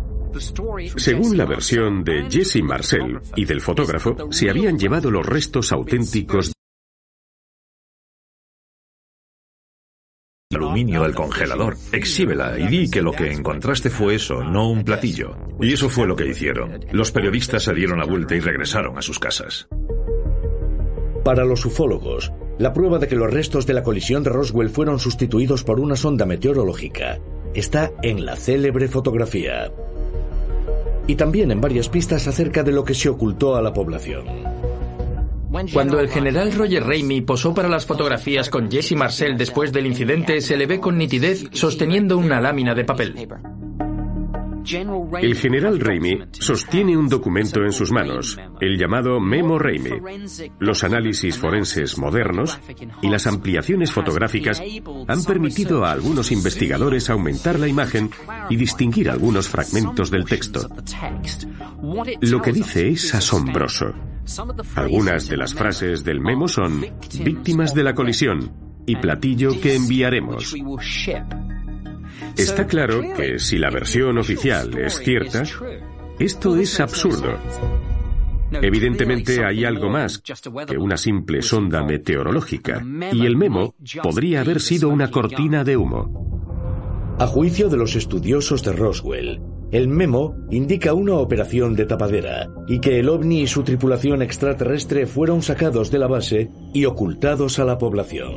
Según 0.96 1.36
la 1.36 1.46
versión 1.46 2.04
de 2.04 2.30
Jesse 2.30 2.62
Marcel 2.62 3.20
y 3.34 3.44
del 3.44 3.60
fotógrafo, 3.60 4.16
se 4.30 4.50
habían 4.50 4.78
llevado 4.78 5.10
los 5.10 5.24
restos 5.24 5.72
auténticos 5.72 6.55
aluminio 10.56 11.04
del 11.04 11.14
congelador. 11.14 11.76
Exhíbela 11.92 12.58
y 12.58 12.66
di 12.66 12.90
que 12.90 13.02
lo 13.02 13.12
que 13.12 13.32
encontraste 13.32 13.88
fue 13.88 14.16
eso, 14.16 14.42
no 14.42 14.68
un 14.68 14.84
platillo. 14.84 15.36
Y 15.60 15.72
eso 15.72 15.88
fue 15.88 16.06
lo 16.06 16.16
que 16.16 16.26
hicieron. 16.26 16.84
Los 16.90 17.12
periodistas 17.12 17.62
se 17.62 17.72
dieron 17.72 17.98
la 17.98 18.04
vuelta 18.04 18.34
y 18.34 18.40
regresaron 18.40 18.98
a 18.98 19.02
sus 19.02 19.18
casas. 19.18 19.68
Para 21.24 21.44
los 21.44 21.64
ufólogos, 21.64 22.32
la 22.58 22.72
prueba 22.72 22.98
de 22.98 23.08
que 23.08 23.16
los 23.16 23.32
restos 23.32 23.66
de 23.66 23.74
la 23.74 23.82
colisión 23.82 24.22
de 24.22 24.30
Roswell 24.30 24.70
fueron 24.70 24.98
sustituidos 24.98 25.64
por 25.64 25.80
una 25.80 25.96
sonda 25.96 26.26
meteorológica 26.26 27.20
está 27.56 27.92
en 28.02 28.26
la 28.26 28.36
célebre 28.36 28.86
fotografía. 28.86 29.72
Y 31.06 31.14
también 31.14 31.50
en 31.50 31.60
varias 31.60 31.88
pistas 31.88 32.26
acerca 32.26 32.62
de 32.62 32.72
lo 32.72 32.84
que 32.84 32.94
se 32.94 33.08
ocultó 33.08 33.56
a 33.56 33.62
la 33.62 33.72
población. 33.72 34.26
Cuando 35.72 36.00
el 36.00 36.08
general 36.08 36.52
Roger 36.52 36.82
Ramey 36.82 37.20
posó 37.22 37.54
para 37.54 37.68
las 37.68 37.86
fotografías 37.86 38.50
con 38.50 38.70
Jesse 38.70 38.92
Marcel 38.96 39.36
después 39.36 39.72
del 39.72 39.86
incidente, 39.86 40.40
se 40.40 40.56
le 40.56 40.66
ve 40.66 40.80
con 40.80 40.98
nitidez 40.98 41.44
sosteniendo 41.52 42.18
una 42.18 42.40
lámina 42.40 42.74
de 42.74 42.84
papel. 42.84 43.14
El 44.68 45.36
general 45.36 45.78
Ramey 45.78 46.24
sostiene 46.32 46.96
un 46.96 47.08
documento 47.08 47.62
en 47.62 47.72
sus 47.72 47.92
manos, 47.92 48.38
el 48.60 48.76
llamado 48.78 49.20
Memo 49.20 49.58
Ramey. 49.58 50.00
Los 50.58 50.82
análisis 50.82 51.38
forenses 51.38 51.98
modernos 51.98 52.58
y 53.02 53.08
las 53.08 53.26
ampliaciones 53.26 53.92
fotográficas 53.92 54.60
han 55.06 55.24
permitido 55.24 55.84
a 55.84 55.92
algunos 55.92 56.32
investigadores 56.32 57.10
aumentar 57.10 57.58
la 57.58 57.68
imagen 57.68 58.10
y 58.50 58.56
distinguir 58.56 59.10
algunos 59.10 59.48
fragmentos 59.48 60.10
del 60.10 60.24
texto. 60.24 60.68
Lo 62.20 62.42
que 62.42 62.52
dice 62.52 62.88
es 62.88 63.14
asombroso. 63.14 63.92
Algunas 64.74 65.28
de 65.28 65.36
las 65.36 65.54
frases 65.54 66.02
del 66.02 66.20
memo 66.20 66.48
son 66.48 66.84
víctimas 67.22 67.74
de 67.74 67.84
la 67.84 67.94
colisión 67.94 68.52
y 68.86 68.96
platillo 68.96 69.60
que 69.60 69.76
enviaremos. 69.76 70.54
Está 72.36 72.66
claro 72.66 73.00
que 73.16 73.38
si 73.38 73.58
la 73.58 73.70
versión 73.70 74.18
oficial 74.18 74.76
es 74.78 74.98
cierta, 74.98 75.42
esto 76.18 76.56
es 76.56 76.80
absurdo. 76.80 77.38
Evidentemente 78.50 79.44
hay 79.44 79.64
algo 79.64 79.88
más 79.88 80.22
que 80.66 80.78
una 80.78 80.96
simple 80.96 81.42
sonda 81.42 81.82
meteorológica, 81.82 82.84
y 83.12 83.26
el 83.26 83.36
memo 83.36 83.74
podría 84.02 84.40
haber 84.40 84.60
sido 84.60 84.88
una 84.88 85.10
cortina 85.10 85.64
de 85.64 85.76
humo. 85.76 87.16
A 87.18 87.26
juicio 87.26 87.68
de 87.68 87.78
los 87.78 87.96
estudiosos 87.96 88.62
de 88.62 88.72
Roswell, 88.72 89.40
el 89.72 89.88
memo 89.88 90.36
indica 90.50 90.92
una 90.92 91.14
operación 91.14 91.74
de 91.74 91.86
tapadera 91.86 92.48
y 92.68 92.78
que 92.78 93.00
el 93.00 93.08
ovni 93.08 93.40
y 93.42 93.46
su 93.46 93.62
tripulación 93.64 94.22
extraterrestre 94.22 95.06
fueron 95.06 95.42
sacados 95.42 95.90
de 95.90 95.98
la 95.98 96.06
base 96.06 96.50
y 96.72 96.84
ocultados 96.84 97.58
a 97.58 97.64
la 97.64 97.78
población. 97.78 98.32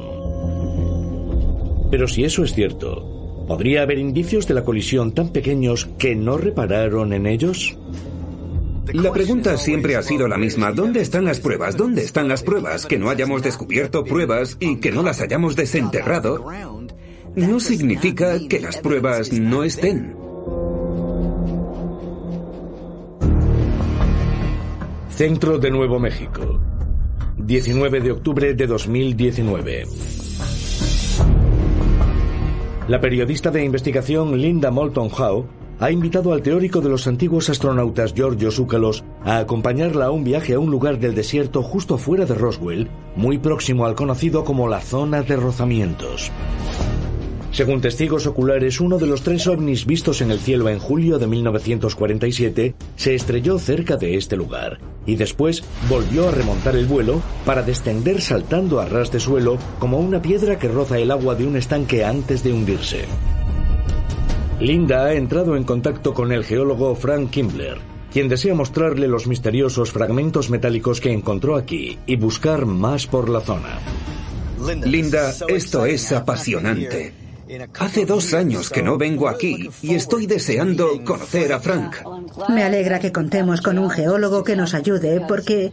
Pero 1.92 2.08
si 2.08 2.24
eso 2.24 2.44
es 2.44 2.54
cierto, 2.54 3.19
¿podría 3.50 3.82
haber 3.82 3.98
indicios 3.98 4.48
de 4.48 4.54
la 4.54 4.64
colisión 4.64 5.12
tan 5.12 5.30
pequeños 5.30 5.90
que 5.98 6.16
no 6.16 6.38
repararon 6.38 7.14
en 7.14 7.26
ellos? 7.26 7.76
La 8.94 9.12
pregunta 9.12 9.58
siempre 9.58 9.96
ha 9.96 10.04
sido 10.04 10.28
la 10.28 10.38
misma. 10.38 10.72
¿Dónde 10.72 11.02
están 11.02 11.26
las 11.26 11.40
pruebas? 11.40 11.76
¿Dónde 11.76 12.04
están 12.04 12.28
las 12.28 12.44
pruebas? 12.44 12.86
Que 12.86 13.00
no 13.00 13.10
hayamos 13.10 13.42
descubierto 13.42 14.04
pruebas 14.04 14.56
y 14.60 14.76
que 14.78 14.92
no 14.92 15.02
las 15.02 15.22
hayamos 15.22 15.56
desenterrado 15.56 16.46
no 17.36 17.60
significa 17.60 18.38
que 18.48 18.60
las 18.60 18.78
pruebas 18.78 19.34
no 19.34 19.64
estén. 19.64 20.16
Centro 25.10 25.58
de 25.58 25.72
Nuevo 25.72 26.00
México. 26.00 26.60
19 27.38 28.02
de 28.02 28.12
octubre 28.12 28.54
de 28.54 28.68
2019. 28.68 30.29
La 32.90 33.00
periodista 33.00 33.52
de 33.52 33.64
investigación 33.64 34.42
Linda 34.42 34.72
Moulton 34.72 35.12
Howe 35.16 35.46
ha 35.80 35.92
invitado 35.92 36.34
al 36.34 36.42
teórico 36.42 36.82
de 36.82 36.90
los 36.90 37.06
antiguos 37.06 37.48
astronautas 37.48 38.16
Giorgio 38.16 38.50
Zúcalos 38.50 39.04
a 39.24 39.38
acompañarla 39.38 40.06
a 40.06 40.12
un 40.12 40.24
viaje 40.24 40.56
a 40.56 40.60
un 40.60 40.72
lugar 40.72 40.98
del 40.98 41.14
desierto 41.14 41.62
justo 41.62 42.00
fuera 42.00 42.26
de 42.26 42.34
Roswell, 42.34 42.90
muy 43.16 43.38
próximo 43.38 43.86
al 43.86 43.94
conocido 43.94 44.44
como 44.44 44.68
la 44.68 44.82
zona 44.82 45.22
de 45.22 45.36
rozamientos. 45.36 46.32
Según 47.52 47.82
testigos 47.82 48.28
oculares, 48.28 48.80
uno 48.80 49.00
de 49.00 49.08
los 49.08 49.24
tres 49.24 49.48
ovnis 49.48 49.86
vistos 49.86 50.22
en 50.22 50.32
el 50.32 50.40
cielo 50.40 50.70
en 50.70 50.80
julio 50.80 51.18
de 51.18 51.28
1947 51.28 52.76
se 52.96 53.16
estrelló 53.16 53.58
cerca 53.58 53.98
de 53.98 54.16
este 54.16 54.38
lugar 54.38 54.80
y 55.06 55.16
después 55.16 55.64
volvió 55.90 56.30
a 56.30 56.32
remontar 56.32 56.76
el 56.76 56.86
vuelo 56.86 57.22
para 57.46 57.64
descender 57.64 58.22
saltando 58.22 58.80
a 58.80 58.86
ras 58.86 59.12
de 59.12 59.20
suelo 59.20 59.58
como 59.80 60.00
una 60.00 60.22
piedra 60.22 60.60
que 60.60 60.68
roza 60.68 61.00
el 61.00 61.10
agua 61.10 61.36
de 61.36 61.48
un 61.48 61.56
estanque 61.56 62.06
antes 62.06 62.44
de 62.44 62.54
hundirse. 62.54 63.06
Linda 64.60 65.06
ha 65.06 65.14
entrado 65.14 65.56
en 65.56 65.64
contacto 65.64 66.14
con 66.14 66.32
el 66.32 66.44
geólogo 66.44 66.94
Frank 66.94 67.32
Kimbler, 67.32 67.78
quien 68.12 68.30
desea 68.30 68.54
mostrarle 68.54 69.08
los 69.08 69.26
misteriosos 69.26 69.92
fragmentos 69.92 70.50
metálicos 70.50 71.02
que 71.02 71.12
encontró 71.12 71.56
aquí 71.56 71.98
y 72.06 72.16
buscar 72.18 72.66
más 72.66 73.08
por 73.08 73.30
la 73.30 73.42
zona. 73.42 73.80
Linda, 74.86 75.34
esto 75.48 75.86
es 75.86 76.12
apasionante. 76.12 77.29
Hace 77.80 78.06
dos 78.06 78.34
años 78.34 78.70
que 78.70 78.84
no 78.84 78.98
vengo 78.98 79.28
aquí 79.28 79.70
y 79.82 79.96
estoy 79.96 80.28
deseando 80.28 81.04
conocer 81.04 81.52
a 81.52 81.60
Frank. 81.60 81.96
Me 82.50 82.64
alegra 82.64 83.00
que 83.00 83.12
contemos 83.12 83.62
con 83.62 83.80
un 83.80 83.90
geólogo 83.90 84.44
que 84.44 84.56
nos 84.56 84.74
ayude 84.74 85.22
porque 85.28 85.72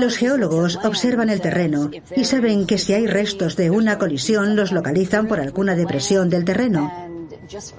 Los 0.00 0.16
geólogos 0.16 0.78
observan 0.82 1.30
el 1.30 1.40
terreno 1.40 1.90
y 2.16 2.24
saben 2.24 2.66
que 2.66 2.78
si 2.78 2.94
hay 2.94 3.06
restos 3.06 3.56
de 3.56 3.70
una 3.70 3.96
colisión 3.96 4.56
los 4.56 4.72
localizan 4.72 5.28
por 5.28 5.40
alguna 5.40 5.76
depresión 5.76 6.30
del 6.30 6.44
terreno. 6.44 6.90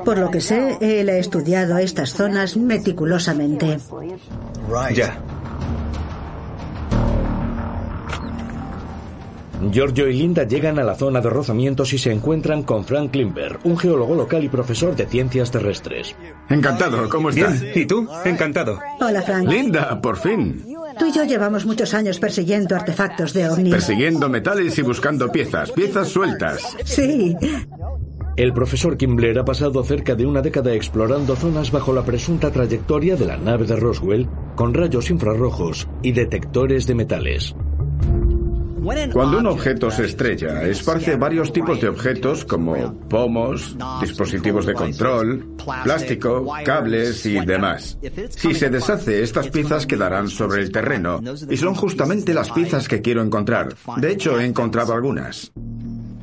Por 0.05 0.17
lo 0.17 0.31
que 0.31 0.39
sé, 0.39 0.77
él 0.79 1.09
ha 1.09 1.17
estudiado 1.17 1.77
estas 1.77 2.13
zonas 2.13 2.55
meticulosamente. 2.55 3.79
Ya. 4.95 5.19
Giorgio 9.71 10.09
y 10.09 10.13
Linda 10.13 10.43
llegan 10.43 10.79
a 10.79 10.83
la 10.83 10.95
zona 10.95 11.21
de 11.21 11.29
rozamientos 11.29 11.93
y 11.93 11.97
se 11.97 12.11
encuentran 12.11 12.63
con 12.63 12.83
Frank 12.83 13.11
Klimber, 13.11 13.59
un 13.63 13.77
geólogo 13.77 14.15
local 14.15 14.43
y 14.43 14.49
profesor 14.49 14.95
de 14.95 15.05
ciencias 15.05 15.51
terrestres. 15.51 16.15
Encantado, 16.49 17.07
¿cómo 17.09 17.29
estás? 17.29 17.61
Bien, 17.61 17.73
¿y 17.75 17.85
tú? 17.85 18.07
Encantado. 18.25 18.79
Hola, 18.99 19.21
Frank. 19.21 19.47
Linda, 19.47 20.01
por 20.01 20.17
fin. 20.17 20.65
Tú 20.97 21.07
y 21.07 21.11
yo 21.11 21.23
llevamos 21.23 21.65
muchos 21.65 21.93
años 21.93 22.19
persiguiendo 22.19 22.75
artefactos 22.75 23.33
de 23.33 23.49
ovnis. 23.49 23.73
Persiguiendo 23.73 24.29
metales 24.29 24.77
y 24.77 24.81
buscando 24.81 25.31
piezas, 25.31 25.71
piezas 25.71 26.07
sueltas. 26.09 26.75
Sí. 26.83 27.35
El 28.35 28.51
profesor 28.53 28.97
Kimbler 28.97 29.37
ha 29.37 29.45
pasado 29.45 29.83
cerca 29.83 30.15
de 30.15 30.25
una 30.25 30.41
década 30.41 30.73
explorando 30.73 31.35
zonas 31.35 31.71
bajo 31.71 31.93
la 31.93 32.03
presunta 32.03 32.51
trayectoria 32.51 33.15
de 33.15 33.25
la 33.25 33.37
nave 33.37 33.65
de 33.65 33.75
Roswell 33.75 34.27
con 34.55 34.73
rayos 34.73 35.11
infrarrojos 35.11 35.87
y 36.01 36.13
detectores 36.13 36.87
de 36.87 36.95
metales. 36.95 37.55
Cuando 39.13 39.37
un 39.37 39.47
objeto 39.47 39.89
se 39.89 40.05
estrella, 40.05 40.63
esparce 40.63 41.15
varios 41.15 41.53
tipos 41.53 41.79
de 41.79 41.87
objetos 41.87 42.43
como 42.43 42.93
pomos, 43.07 43.77
dispositivos 44.01 44.65
de 44.65 44.73
control, 44.73 45.55
plástico, 45.83 46.45
cables 46.65 47.25
y 47.25 47.39
demás. 47.45 47.97
Si 48.29 48.53
se 48.53 48.69
deshace, 48.69 49.23
estas 49.23 49.47
piezas 49.47 49.85
quedarán 49.85 50.27
sobre 50.27 50.61
el 50.61 50.71
terreno 50.71 51.21
y 51.49 51.55
son 51.55 51.75
justamente 51.75 52.33
las 52.33 52.51
piezas 52.51 52.87
que 52.87 53.01
quiero 53.01 53.21
encontrar. 53.21 53.73
De 53.97 54.11
hecho, 54.11 54.39
he 54.39 54.45
encontrado 54.45 54.93
algunas. 54.93 55.51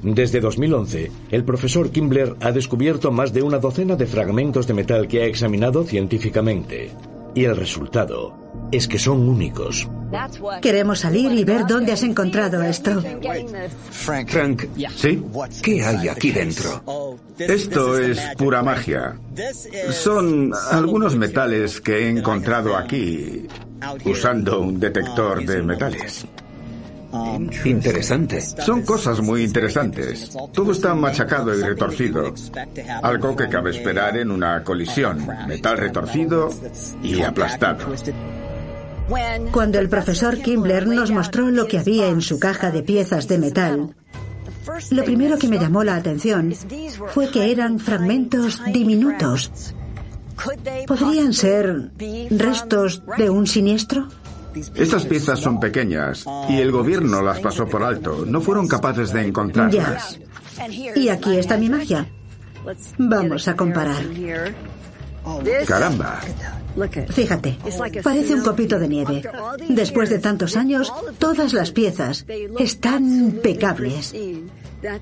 Desde 0.03 0.41
2011, 0.41 1.11
el 1.31 1.45
profesor 1.45 1.91
Kimbler 1.91 2.35
ha 2.41 2.53
descubierto 2.53 3.11
más 3.11 3.33
de 3.33 3.43
una 3.43 3.59
docena 3.59 3.97
de 3.97 4.07
fragmentos 4.07 4.67
de 4.67 4.75
metal 4.75 5.09
que 5.09 5.23
ha 5.23 5.27
examinado 5.27 5.85
científicamente. 5.85 6.91
Y 7.35 7.45
el 7.45 7.57
resultado 7.57 8.35
es 8.73 8.89
que 8.89 8.99
son 8.99 9.29
únicos. 9.29 9.89
Queremos 10.61 11.01
salir 11.01 11.33
y 11.33 11.45
ver 11.45 11.67
dónde 11.67 11.93
has 11.93 12.03
encontrado 12.03 12.63
esto. 12.63 13.03
Frank, 13.91 14.65
¿Sí? 14.97 15.23
¿qué 15.63 15.85
hay 15.85 16.09
aquí 16.09 16.33
dentro? 16.33 17.19
Esto 17.39 17.99
es 17.99 18.21
pura 18.37 18.63
magia. 18.63 19.19
Son 19.91 20.53
algunos 20.71 21.17
metales 21.17 21.81
que 21.81 21.99
he 21.99 22.09
encontrado 22.09 22.77
aquí 22.77 23.47
usando 24.05 24.61
un 24.61 24.79
detector 24.79 25.45
de 25.45 25.63
metales. 25.63 26.27
Interesante. 27.65 28.41
Son 28.41 28.83
cosas 28.83 29.21
muy 29.21 29.43
interesantes. 29.43 30.37
Todo 30.53 30.73
está 30.73 30.95
machacado 30.95 31.57
y 31.57 31.63
retorcido. 31.63 32.35
Algo 33.03 33.35
que 33.37 33.49
cabe 33.49 33.71
esperar 33.71 34.17
en 34.17 34.31
una 34.31 34.63
colisión. 34.63 35.27
Metal 35.47 35.77
retorcido 35.77 36.51
y 37.03 37.23
aplastado. 37.23 37.87
Cuando 39.51 39.79
el 39.81 39.89
profesor 39.89 40.39
Kimbler 40.39 40.87
nos 40.87 41.11
mostró 41.11 41.51
lo 41.51 41.67
que 41.67 41.79
había 41.79 42.09
en 42.09 42.21
su 42.21 42.39
caja 42.39 42.71
de 42.71 42.83
piezas 42.83 43.27
de 43.27 43.39
metal, 43.39 43.95
lo 44.91 45.05
primero 45.05 45.37
que 45.37 45.49
me 45.49 45.59
llamó 45.59 45.83
la 45.83 45.97
atención 45.97 46.55
fue 47.13 47.31
que 47.31 47.51
eran 47.51 47.81
fragmentos 47.81 48.63
diminutos. 48.73 49.75
¿Podrían 50.87 51.33
ser 51.33 51.91
restos 52.31 53.03
de 53.19 53.31
un 53.31 53.47
siniestro? 53.47 54.09
Estas 54.75 55.05
piezas 55.07 55.39
son 55.41 55.61
pequeñas 55.61 56.25
y 56.49 56.59
el 56.61 56.71
gobierno 56.73 57.23
las 57.23 57.41
pasó 57.41 57.67
por 57.67 57.83
alto. 57.83 58.25
No 58.27 58.41
fueron 58.41 58.67
capaces 58.69 59.13
de 59.13 59.21
Ya. 59.23 59.27
encontrarlas. 59.29 60.19
Y 60.97 61.09
aquí 61.09 61.37
está 61.37 61.57
mi 61.57 61.69
magia. 61.69 62.07
Vamos 62.99 63.49
a 63.49 63.57
comparar. 63.57 64.05
Caramba. 65.67 66.21
Fíjate, 67.11 67.59
parece 68.03 68.35
un 68.35 68.43
copito 68.43 68.79
de 68.79 68.89
nieve. 68.89 69.23
Después 69.69 70.09
de 70.11 70.19
tantos 70.19 70.57
años, 70.57 70.93
todas 71.19 71.53
las 71.53 71.73
piezas 71.73 72.25
están 72.59 73.07
impecables. 73.07 74.15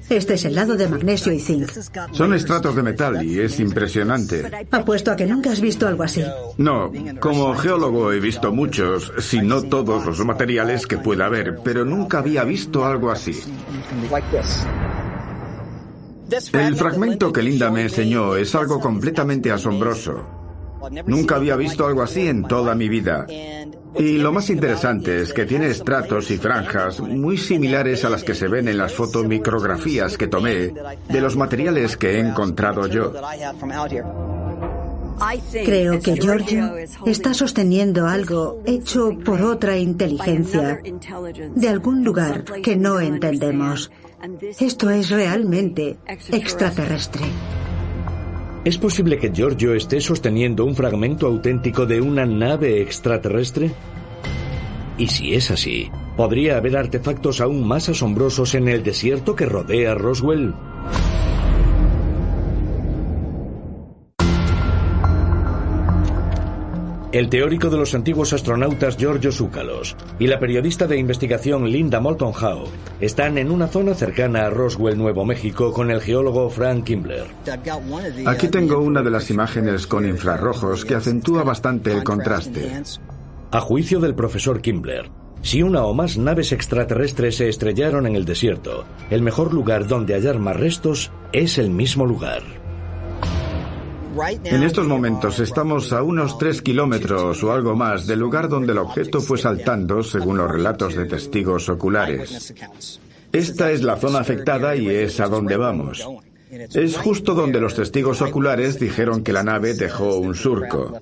Este 0.08 0.34
es 0.34 0.44
el 0.44 0.54
lado 0.54 0.76
de 0.76 0.88
magnesio 0.88 1.32
y 1.32 1.38
zinc. 1.38 1.68
Son 2.12 2.34
estratos 2.34 2.74
de 2.74 2.82
metal 2.82 3.24
y 3.24 3.40
es 3.40 3.60
impresionante. 3.60 4.66
Apuesto 4.70 5.12
a 5.12 5.16
que 5.16 5.26
nunca 5.26 5.52
has 5.52 5.60
visto 5.60 5.86
algo 5.86 6.02
así. 6.02 6.24
No, 6.56 6.92
como 7.20 7.54
geólogo 7.54 8.12
he 8.12 8.20
visto 8.20 8.52
muchos, 8.52 9.12
si 9.18 9.40
no 9.40 9.62
todos 9.62 10.04
los 10.04 10.24
materiales 10.24 10.86
que 10.86 10.98
pueda 10.98 11.26
haber, 11.26 11.60
pero 11.62 11.84
nunca 11.84 12.18
había 12.18 12.44
visto 12.44 12.84
algo 12.84 13.10
así. 13.10 13.40
El 16.52 16.76
fragmento 16.76 17.32
que 17.32 17.42
Linda 17.42 17.70
me 17.70 17.82
enseñó 17.82 18.36
es 18.36 18.54
algo 18.54 18.80
completamente 18.80 19.50
asombroso. 19.50 20.38
Nunca 21.06 21.36
había 21.36 21.56
visto 21.56 21.86
algo 21.86 22.02
así 22.02 22.28
en 22.28 22.44
toda 22.44 22.74
mi 22.74 22.88
vida. 22.88 23.26
Y 23.96 24.18
lo 24.18 24.32
más 24.32 24.50
interesante 24.50 25.22
es 25.22 25.32
que 25.32 25.46
tiene 25.46 25.68
estratos 25.68 26.30
y 26.30 26.36
franjas 26.36 27.00
muy 27.00 27.36
similares 27.36 28.04
a 28.04 28.10
las 28.10 28.22
que 28.22 28.34
se 28.34 28.48
ven 28.48 28.68
en 28.68 28.78
las 28.78 28.92
fotomicrografías 28.92 30.16
que 30.18 30.28
tomé 30.28 30.72
de 31.08 31.20
los 31.20 31.36
materiales 31.36 31.96
que 31.96 32.12
he 32.12 32.20
encontrado 32.20 32.86
yo. 32.86 33.12
Creo 35.64 36.00
que 36.00 36.14
Giorgio 36.14 36.76
está 37.06 37.34
sosteniendo 37.34 38.06
algo 38.06 38.62
hecho 38.64 39.18
por 39.24 39.42
otra 39.42 39.76
inteligencia 39.76 40.80
de 41.54 41.68
algún 41.68 42.04
lugar 42.04 42.44
que 42.62 42.76
no 42.76 43.00
entendemos. 43.00 43.90
Esto 44.58 44.90
es 44.90 45.10
realmente 45.10 45.98
extraterrestre. 46.30 47.22
¿Es 48.68 48.76
posible 48.76 49.16
que 49.16 49.32
Giorgio 49.32 49.72
esté 49.72 49.98
sosteniendo 49.98 50.62
un 50.66 50.76
fragmento 50.76 51.26
auténtico 51.26 51.86
de 51.86 52.02
una 52.02 52.26
nave 52.26 52.82
extraterrestre? 52.82 53.70
Y 54.98 55.06
si 55.06 55.32
es 55.32 55.50
así, 55.50 55.90
¿podría 56.18 56.58
haber 56.58 56.76
artefactos 56.76 57.40
aún 57.40 57.66
más 57.66 57.88
asombrosos 57.88 58.54
en 58.54 58.68
el 58.68 58.82
desierto 58.82 59.34
que 59.34 59.46
rodea 59.46 59.94
Roswell? 59.94 60.52
El 67.10 67.30
teórico 67.30 67.70
de 67.70 67.78
los 67.78 67.94
antiguos 67.94 68.34
astronautas 68.34 68.98
Giorgio 68.98 69.32
Zúcalos 69.32 69.96
y 70.18 70.26
la 70.26 70.38
periodista 70.38 70.86
de 70.86 70.98
investigación 70.98 71.70
Linda 71.70 72.00
Moulton 72.00 72.34
Howe 72.34 72.68
están 73.00 73.38
en 73.38 73.50
una 73.50 73.66
zona 73.66 73.94
cercana 73.94 74.44
a 74.44 74.50
Roswell, 74.50 74.98
Nuevo 74.98 75.24
México, 75.24 75.72
con 75.72 75.90
el 75.90 76.02
geólogo 76.02 76.50
Frank 76.50 76.84
Kimbler. 76.84 77.24
Aquí 78.26 78.48
tengo 78.48 78.80
una 78.80 79.00
de 79.00 79.10
las 79.10 79.30
imágenes 79.30 79.86
con 79.86 80.06
infrarrojos 80.06 80.84
que 80.84 80.96
acentúa 80.96 81.44
bastante 81.44 81.94
el 81.94 82.04
contraste. 82.04 82.70
A 83.52 83.60
juicio 83.60 84.00
del 84.00 84.14
profesor 84.14 84.60
Kimbler, 84.60 85.10
si 85.40 85.62
una 85.62 85.84
o 85.84 85.94
más 85.94 86.18
naves 86.18 86.52
extraterrestres 86.52 87.36
se 87.36 87.48
estrellaron 87.48 88.06
en 88.06 88.16
el 88.16 88.26
desierto, 88.26 88.84
el 89.08 89.22
mejor 89.22 89.54
lugar 89.54 89.86
donde 89.86 90.12
hallar 90.12 90.38
más 90.38 90.56
restos 90.56 91.10
es 91.32 91.56
el 91.56 91.70
mismo 91.70 92.04
lugar. 92.04 92.42
En 94.44 94.62
estos 94.62 94.86
momentos 94.86 95.38
estamos 95.38 95.92
a 95.92 96.02
unos 96.02 96.38
3 96.38 96.62
kilómetros 96.62 97.42
o 97.44 97.52
algo 97.52 97.76
más 97.76 98.06
del 98.06 98.18
lugar 98.18 98.48
donde 98.48 98.72
el 98.72 98.78
objeto 98.78 99.20
fue 99.20 99.38
saltando 99.38 100.02
según 100.02 100.38
los 100.38 100.50
relatos 100.50 100.94
de 100.94 101.06
testigos 101.06 101.68
oculares. 101.68 102.52
Esta 103.32 103.70
es 103.70 103.82
la 103.82 103.96
zona 103.96 104.20
afectada 104.20 104.74
y 104.74 104.88
es 104.88 105.20
a 105.20 105.28
donde 105.28 105.56
vamos. 105.56 106.04
Es 106.50 106.96
justo 106.96 107.34
donde 107.34 107.60
los 107.60 107.74
testigos 107.74 108.22
oculares 108.22 108.80
dijeron 108.80 109.22
que 109.22 109.32
la 109.32 109.42
nave 109.42 109.74
dejó 109.74 110.16
un 110.16 110.34
surco. 110.34 110.98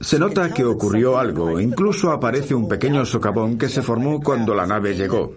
Se 0.00 0.18
nota 0.18 0.52
que 0.52 0.64
ocurrió 0.64 1.18
algo, 1.18 1.60
incluso 1.60 2.10
aparece 2.10 2.54
un 2.54 2.68
pequeño 2.68 3.06
socavón 3.06 3.56
que 3.56 3.68
se 3.68 3.82
formó 3.82 4.20
cuando 4.20 4.54
la 4.54 4.66
nave 4.66 4.94
llegó. 4.94 5.32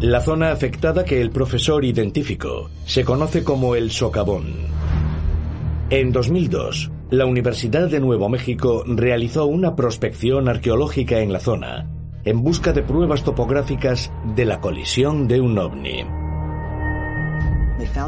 La 0.00 0.20
zona 0.20 0.52
afectada 0.52 1.04
que 1.04 1.20
el 1.20 1.30
profesor 1.30 1.84
identificó 1.84 2.68
se 2.84 3.04
conoce 3.04 3.42
como 3.42 3.74
el 3.74 3.90
socavón. 3.90 4.83
En 5.94 6.10
2002, 6.10 6.90
la 7.10 7.24
Universidad 7.24 7.88
de 7.88 8.00
Nuevo 8.00 8.28
México 8.28 8.82
realizó 8.84 9.46
una 9.46 9.76
prospección 9.76 10.48
arqueológica 10.48 11.20
en 11.20 11.32
la 11.32 11.38
zona, 11.38 11.88
en 12.24 12.42
busca 12.42 12.72
de 12.72 12.82
pruebas 12.82 13.22
topográficas 13.22 14.10
de 14.34 14.44
la 14.44 14.60
colisión 14.60 15.28
de 15.28 15.40
un 15.40 15.56
ovni. 15.56 16.04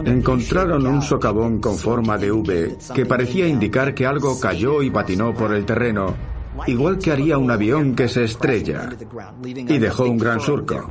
Encontraron 0.05 0.85
un 0.85 1.01
socavón 1.01 1.61
con 1.61 1.77
forma 1.77 2.19
de 2.19 2.33
V 2.33 2.77
que 2.93 3.07
parecía 3.07 3.47
indicar 3.47 3.95
que 3.95 4.05
algo 4.05 4.41
cayó 4.41 4.83
y 4.83 4.91
patinó 4.91 5.33
por 5.33 5.55
el 5.55 5.65
terreno, 5.65 6.13
igual 6.67 6.99
que 6.99 7.13
haría 7.13 7.39
un 7.39 7.53
avión 7.53 7.95
que 7.95 8.09
se 8.09 8.25
estrella, 8.25 8.89
y 9.45 9.79
dejó 9.79 10.07
un 10.07 10.19
gran 10.19 10.41
surco. 10.41 10.91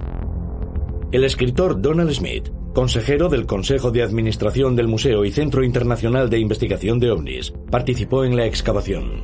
El 1.11 1.25
escritor 1.25 1.81
Donald 1.81 2.11
Smith 2.11 2.53
consejero 2.75 3.29
del 3.29 3.45
Consejo 3.45 3.89
de 3.89 4.03
Administración 4.03 4.75
del 4.75 4.89
Museo 4.89 5.23
y 5.23 5.31
Centro 5.31 5.63
Internacional 5.63 6.29
de 6.29 6.39
Investigación 6.39 6.99
de 6.99 7.09
OVNIs, 7.09 7.53
participó 7.71 8.25
en 8.25 8.35
la 8.35 8.45
excavación. 8.45 9.23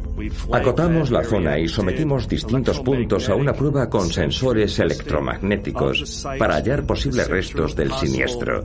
Acotamos 0.54 1.12
la 1.12 1.24
zona 1.24 1.60
y 1.60 1.68
sometimos 1.68 2.30
distintos 2.30 2.80
puntos 2.80 3.28
a 3.28 3.36
una 3.36 3.54
prueba 3.54 3.90
con 3.90 4.10
sensores 4.10 4.80
electromagnéticos 4.80 6.26
para 6.40 6.56
hallar 6.56 6.86
posibles 6.86 7.28
restos 7.28 7.76
del 7.76 7.92
siniestro. 7.92 8.64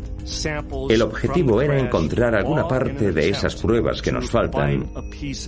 El 0.89 1.03
objetivo 1.03 1.61
era 1.61 1.79
encontrar 1.79 2.37
alguna 2.37 2.69
parte 2.69 3.11
de 3.11 3.29
esas 3.29 3.57
pruebas 3.57 4.01
que 4.01 4.13
nos 4.13 4.31
faltan 4.31 4.89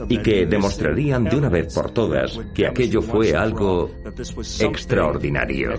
y 0.09 0.18
que 0.18 0.46
demostrarían 0.46 1.24
de 1.24 1.37
una 1.37 1.48
vez 1.48 1.72
por 1.72 1.92
todas 1.92 2.37
que 2.53 2.66
aquello 2.66 3.01
fue 3.01 3.37
algo 3.37 3.88
extraordinario. 4.61 5.70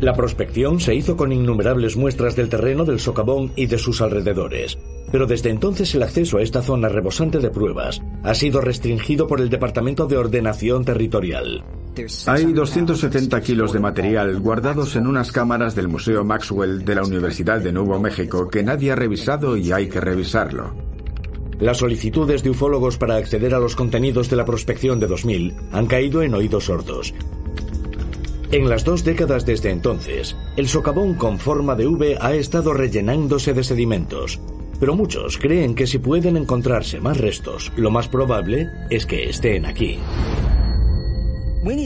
La 0.00 0.14
prospección 0.14 0.78
se 0.78 0.94
hizo 0.94 1.16
con 1.16 1.32
innumerables 1.32 1.96
muestras 1.96 2.36
del 2.36 2.48
terreno 2.48 2.84
del 2.84 3.00
socavón 3.00 3.50
y 3.56 3.66
de 3.66 3.78
sus 3.78 4.00
alrededores, 4.00 4.78
pero 5.10 5.26
desde 5.26 5.50
entonces 5.50 5.92
el 5.94 6.04
acceso 6.04 6.38
a 6.38 6.42
esta 6.42 6.62
zona 6.62 6.88
rebosante 6.88 7.40
de 7.40 7.50
pruebas 7.50 8.00
ha 8.22 8.34
sido 8.34 8.60
restringido 8.60 9.26
por 9.26 9.40
el 9.40 9.50
Departamento 9.50 10.06
de 10.06 10.16
Ordenación 10.16 10.84
Territorial. 10.84 11.64
Hay 12.26 12.52
270 12.52 13.40
kilos 13.40 13.72
de 13.72 13.80
material 13.80 14.38
guardados 14.38 14.94
en 14.94 15.08
unas 15.08 15.32
cámaras 15.32 15.74
del 15.74 15.88
Museo 15.88 16.24
Maxwell 16.24 16.84
de 16.84 16.94
la 16.94 17.02
Universidad 17.02 17.60
de 17.60 17.72
Nuevo 17.72 17.98
México 17.98 18.48
que 18.48 18.62
nadie 18.62 18.92
ha 18.92 18.96
revisado 18.96 19.56
y 19.56 19.72
hay 19.72 19.88
que 19.88 20.00
revisarlo. 20.00 20.76
Las 21.58 21.78
solicitudes 21.78 22.44
de 22.44 22.50
ufólogos 22.50 22.98
para 22.98 23.16
acceder 23.16 23.52
a 23.52 23.58
los 23.58 23.74
contenidos 23.74 24.30
de 24.30 24.36
la 24.36 24.44
prospección 24.44 25.00
de 25.00 25.08
2000 25.08 25.56
han 25.72 25.86
caído 25.86 26.22
en 26.22 26.34
oídos 26.34 26.66
sordos. 26.66 27.12
En 28.50 28.68
las 28.68 28.82
dos 28.82 29.04
décadas 29.04 29.44
desde 29.44 29.70
entonces, 29.70 30.34
el 30.56 30.68
socavón 30.68 31.14
con 31.14 31.38
forma 31.38 31.74
de 31.74 31.86
V 31.86 32.16
ha 32.18 32.32
estado 32.32 32.72
rellenándose 32.72 33.52
de 33.52 33.62
sedimentos, 33.62 34.40
pero 34.80 34.96
muchos 34.96 35.36
creen 35.36 35.74
que 35.74 35.86
si 35.86 35.98
pueden 35.98 36.38
encontrarse 36.38 36.98
más 36.98 37.18
restos, 37.18 37.70
lo 37.76 37.90
más 37.90 38.08
probable 38.08 38.70
es 38.88 39.04
que 39.04 39.28
estén 39.28 39.66
aquí. 39.66 39.98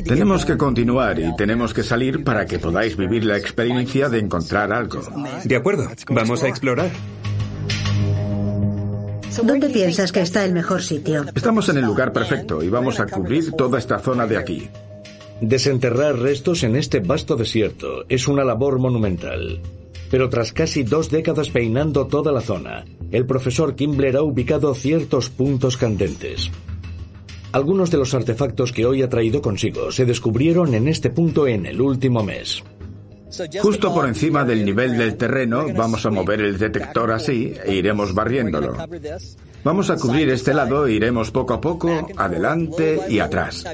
Tenemos 0.05 0.45
que 0.45 0.57
continuar 0.57 1.19
y 1.19 1.35
tenemos 1.35 1.75
que 1.75 1.83
salir 1.83 2.23
para 2.23 2.47
que 2.47 2.61
podáis 2.61 2.97
vivir 2.97 3.25
la 3.25 3.37
experiencia 3.37 4.09
de 4.09 4.21
encontrar 4.21 4.73
algo. 4.73 5.03
De 5.43 5.57
acuerdo, 5.57 5.89
vamos 6.11 6.45
a 6.45 6.49
explorar. 6.49 6.91
¿Dónde 9.43 9.69
piensas 9.71 10.13
que 10.13 10.21
está 10.21 10.45
el 10.45 10.53
mejor 10.53 10.83
sitio? 10.83 11.25
Estamos 11.35 11.69
en 11.71 11.79
el 11.79 11.85
lugar 11.85 12.13
perfecto 12.13 12.63
y 12.63 12.69
vamos 12.69 13.01
a 13.01 13.07
cubrir 13.07 13.51
toda 13.53 13.81
esta 13.81 13.99
zona 13.99 14.29
de 14.29 14.37
aquí. 14.37 14.71
Desenterrar 15.43 16.21
restos 16.21 16.63
en 16.63 16.77
este 16.77 17.01
vasto 17.01 17.35
desierto 17.35 18.05
es 18.09 18.29
una 18.29 18.45
labor 18.45 18.79
monumental. 18.79 19.61
Pero 20.09 20.29
tras 20.29 20.53
casi 20.53 20.85
dos 20.85 21.11
décadas 21.11 21.51
peinando 21.51 22.07
toda 22.07 22.31
la 22.31 22.41
zona, 22.41 22.85
el 23.11 23.27
profesor 23.27 23.75
Kimbler 23.75 24.17
ha 24.19 24.23
ubicado 24.23 24.73
ciertos 24.73 25.31
puntos 25.31 25.77
candentes. 25.77 26.49
Algunos 27.51 27.91
de 27.91 27.99
los 27.99 28.15
artefactos 28.15 28.73
que 28.73 28.87
hoy 28.87 29.03
ha 29.03 29.09
traído 29.09 29.43
consigo 29.43 29.91
se 29.91 30.07
descubrieron 30.07 30.75
en 30.75 30.87
este 30.87 31.11
punto 31.11 31.49
en 31.49 31.67
el 31.67 31.81
último 31.81 32.23
mes. 32.23 32.63
Justo 33.61 33.95
por 33.95 34.07
encima 34.07 34.45
del 34.45 34.65
nivel 34.65 34.97
del 34.97 35.17
terreno 35.17 35.67
vamos 35.75 36.05
a 36.07 36.11
mover 36.11 36.41
el 36.41 36.59
detector 36.59 37.11
así 37.13 37.55
e 37.65 37.75
iremos 37.75 38.15
barriéndolo. 38.15 38.77
Vamos 39.65 39.91
a 39.91 39.97
cubrir 39.97 40.29
este 40.31 40.53
lado 40.53 40.87
e 40.87 40.93
iremos 40.93 41.31
poco 41.31 41.55
a 41.55 41.61
poco, 41.61 42.09
adelante 42.17 43.01
y 43.09 43.21
atrás. 43.21 43.65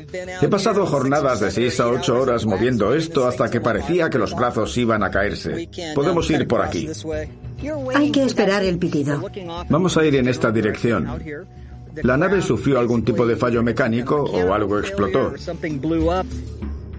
He 0.40 0.49
pasado 0.49 0.85
jornadas 0.85 1.40
de 1.40 1.51
6 1.51 1.81
a 1.81 1.88
8 1.88 2.21
horas 2.21 2.44
moviendo 2.44 2.94
esto 2.94 3.27
hasta 3.27 3.51
que 3.51 3.61
parecía 3.61 4.11
que 4.11 4.18
los 4.18 4.35
brazos 4.35 4.77
iban 4.77 5.03
a 5.03 5.11
caerse. 5.11 5.68
Podemos 5.94 6.31
ir 6.31 6.47
por 6.47 6.61
aquí. 6.61 6.88
Hay 7.94 8.11
que 8.12 8.23
esperar 8.23 8.64
el 8.64 8.79
pitido. 8.79 9.25
Vamos 9.68 9.97
a 9.97 10.05
ir 10.05 10.16
en 10.16 10.29
esta 10.29 10.53
dirección. 10.53 11.09
La 12.03 12.16
nave 12.16 12.42
sufrió 12.42 12.79
algún 12.79 13.03
tipo 13.05 13.27
de 13.27 13.37
fallo 13.37 13.62
mecánico 13.62 14.23
o 14.23 14.53
algo 14.53 14.79
explotó. 14.79 15.33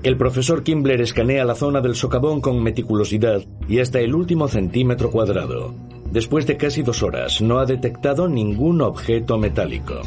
El 0.02 0.16
profesor 0.16 0.64
Kimbler 0.64 1.02
escanea 1.02 1.44
la 1.44 1.56
zona 1.56 1.82
del 1.82 1.94
socavón 1.94 2.40
con 2.40 2.64
meticulosidad 2.64 3.42
y 3.68 3.80
hasta 3.80 4.00
el 4.00 4.16
último 4.16 4.48
centímetro 4.48 5.12
cuadrado. 5.12 5.74
Después 6.10 6.48
de 6.48 6.56
casi 6.56 6.84
dos 6.84 7.04
horas, 7.04 7.42
no 7.42 7.60
ha 7.60 7.66
detectado 7.66 8.30
ningún 8.30 8.82
objeto 8.82 9.38
metálico. 9.38 10.02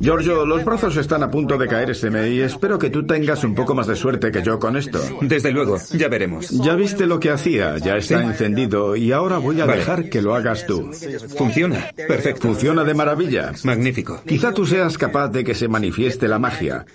Giorgio, 0.00 0.46
los 0.46 0.64
brazos 0.64 0.96
están 0.96 1.24
a 1.24 1.30
punto 1.30 1.58
de 1.58 1.66
caérseme 1.66 2.28
y 2.30 2.40
espero 2.40 2.78
que 2.78 2.88
tú 2.88 3.04
tengas 3.04 3.42
un 3.42 3.54
poco 3.56 3.74
más 3.74 3.88
de 3.88 3.96
suerte 3.96 4.30
que 4.30 4.42
yo 4.44 4.58
con 4.60 4.76
esto. 4.76 5.00
Desde 5.22 5.50
luego, 5.50 5.76
ya 5.92 6.08
veremos. 6.08 6.50
Ya 6.50 6.76
viste 6.76 7.06
lo 7.06 7.18
que 7.18 7.30
hacía, 7.30 7.78
ya 7.78 7.96
está 7.96 8.22
encendido 8.22 8.94
y 8.94 9.10
ahora 9.10 9.38
voy 9.38 9.60
a 9.60 9.66
Vale. 9.66 9.80
dejar 9.80 10.08
que 10.08 10.22
lo 10.22 10.36
hagas 10.36 10.66
tú. 10.66 10.92
Funciona. 11.36 11.90
Perfecto. 11.96 12.42
Funciona 12.42 12.84
de 12.84 12.94
maravilla. 12.94 13.52
Magnífico. 13.64 14.22
Quizá 14.24 14.54
tú 14.54 14.66
seas 14.66 14.96
capaz 14.96 15.28
de 15.30 15.42
que 15.42 15.54
se 15.54 15.66
manifieste 15.66 16.28
la 16.28 16.38
magia. 16.38 16.86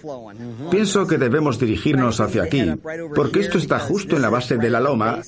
Pienso 0.71 1.05
que 1.05 1.17
debemos 1.17 1.59
dirigirnos 1.59 2.21
hacia 2.21 2.43
aquí, 2.43 2.71
porque 3.13 3.41
esto 3.41 3.57
está 3.57 3.79
justo 3.79 4.15
en 4.15 4.21
la 4.21 4.29
base 4.29 4.57
de 4.57 4.69
la 4.69 4.79
loma 4.79 5.19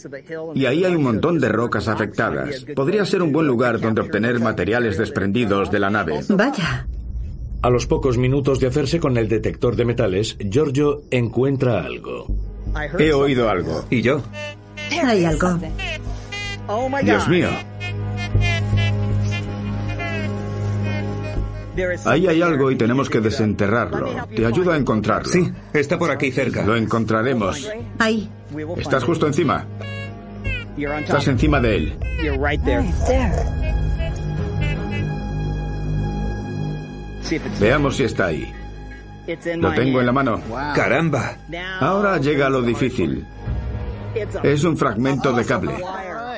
y 0.53 0.65
ahí 0.65 0.85
hay 0.85 0.95
un 0.95 1.03
montón 1.03 1.39
de 1.39 1.49
rocas 1.49 1.89
afectadas. 1.89 2.65
Podría 2.73 3.03
ser 3.03 3.21
un 3.21 3.33
buen 3.33 3.47
lugar 3.47 3.81
donde 3.81 3.99
obtener 3.99 4.39
materiales 4.39 4.97
desprendidos 4.97 5.69
de 5.71 5.79
la 5.79 5.89
nave. 5.89 6.21
Vaya. 6.29 6.87
A 7.65 7.69
los 7.71 7.87
pocos 7.87 8.19
minutos 8.19 8.59
de 8.59 8.67
hacerse 8.67 8.99
con 8.99 9.17
el 9.17 9.27
detector 9.27 9.75
de 9.75 9.85
metales, 9.85 10.37
Giorgio 10.37 11.01
encuentra 11.09 11.81
algo. 11.81 12.27
He 12.99 13.11
oído 13.11 13.49
algo. 13.49 13.83
¿Y 13.89 14.03
yo? 14.03 14.21
Hay 15.03 15.25
algo. 15.25 15.57
Dios 17.01 17.27
mío. 17.27 17.49
Ahí 22.05 22.27
hay 22.27 22.43
algo 22.43 22.69
y 22.69 22.75
tenemos 22.75 23.09
que 23.09 23.19
desenterrarlo. 23.19 24.27
Te 24.27 24.45
ayudo 24.45 24.71
a 24.71 24.77
encontrarlo. 24.77 25.31
Sí, 25.31 25.51
está 25.73 25.97
por 25.97 26.11
aquí 26.11 26.31
cerca. 26.31 26.63
Lo 26.63 26.75
encontraremos. 26.75 27.67
Ahí. 27.97 28.29
Estás 28.77 29.03
justo 29.03 29.25
encima. 29.25 29.65
Estás 30.77 31.27
encima 31.29 31.59
de 31.59 31.75
él. 31.77 31.97
Veamos 37.59 37.97
si 37.97 38.03
está 38.03 38.27
ahí. 38.27 38.53
Lo 39.57 39.73
tengo 39.73 39.99
en 39.99 40.05
la 40.05 40.11
mano. 40.11 40.39
Caramba. 40.75 41.37
Ahora 41.79 42.17
llega 42.19 42.49
lo 42.49 42.61
difícil. 42.61 43.25
Es 44.43 44.63
un 44.63 44.77
fragmento 44.77 45.33
de 45.33 45.43
cable. 45.43 45.73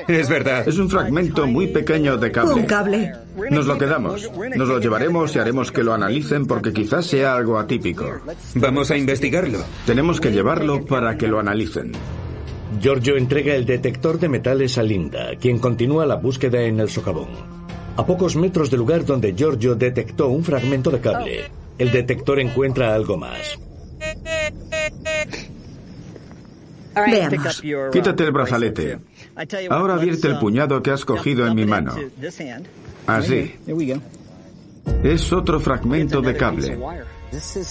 Es 0.08 0.30
verdad. 0.30 0.68
Es 0.68 0.78
un 0.80 0.90
fragmento 0.90 1.46
muy 1.46 1.68
pequeño 1.68 2.18
de 2.18 2.28
Un 2.28 2.32
cable. 2.34 2.66
cable. 2.66 3.12
Nos 3.52 3.66
lo 3.68 3.78
quedamos. 3.78 4.30
Nos 4.56 4.68
lo 4.68 4.80
llevaremos 4.80 5.36
y 5.36 5.40
haremos 5.40 5.72
que 5.72 5.84
lo 5.84 5.94
analicen 5.94 6.46
porque 6.46 6.72
quizás 6.74 7.06
sea 7.06 7.36
algo 7.36 7.60
atípico. 7.60 8.06
Vamos 8.56 8.90
a 8.90 8.98
investigarlo. 8.98 9.60
Tenemos 9.86 10.20
que 10.20 10.32
llevarlo 10.32 10.86
para 10.86 11.18
que 11.18 11.28
lo 11.28 11.40
analicen. 11.40 11.92
Giorgio 12.80 13.16
entrega 13.18 13.54
el 13.56 13.66
detector 13.66 14.20
de 14.20 14.30
metales 14.30 14.78
a 14.78 14.84
Linda, 14.84 15.32
quien 15.40 15.60
continúa 15.60 16.06
la 16.06 16.16
búsqueda 16.16 16.62
en 16.62 16.80
el 16.80 16.90
socavón. 16.90 17.30
A 17.98 18.06
pocos 18.06 18.36
metros 18.36 18.70
del 18.70 18.80
lugar 18.80 19.06
donde 19.06 19.34
Giorgio 19.34 19.76
detectó 19.76 20.28
un 20.30 20.44
fragmento 20.44 20.92
de 20.92 21.00
cable, 21.00 21.52
el 21.78 21.92
detector 21.92 22.40
encuentra 22.40 22.94
algo 22.94 23.18
más. 23.18 23.58
Veamos. 26.96 27.62
Quítate 27.92 28.24
el 28.24 28.32
brazalete. 28.32 29.00
Ahora 29.70 29.98
vierte 29.98 30.28
el 30.28 30.38
puñado 30.40 30.82
que 30.82 30.92
has 30.92 31.06
cogido 31.06 31.48
en 31.48 31.56
mi 31.56 31.66
mano. 31.66 31.96
Así. 33.08 33.56
Es 35.04 35.34
otro 35.34 35.60
fragmento 35.60 36.22
de 36.22 36.36
cable. 36.36 36.78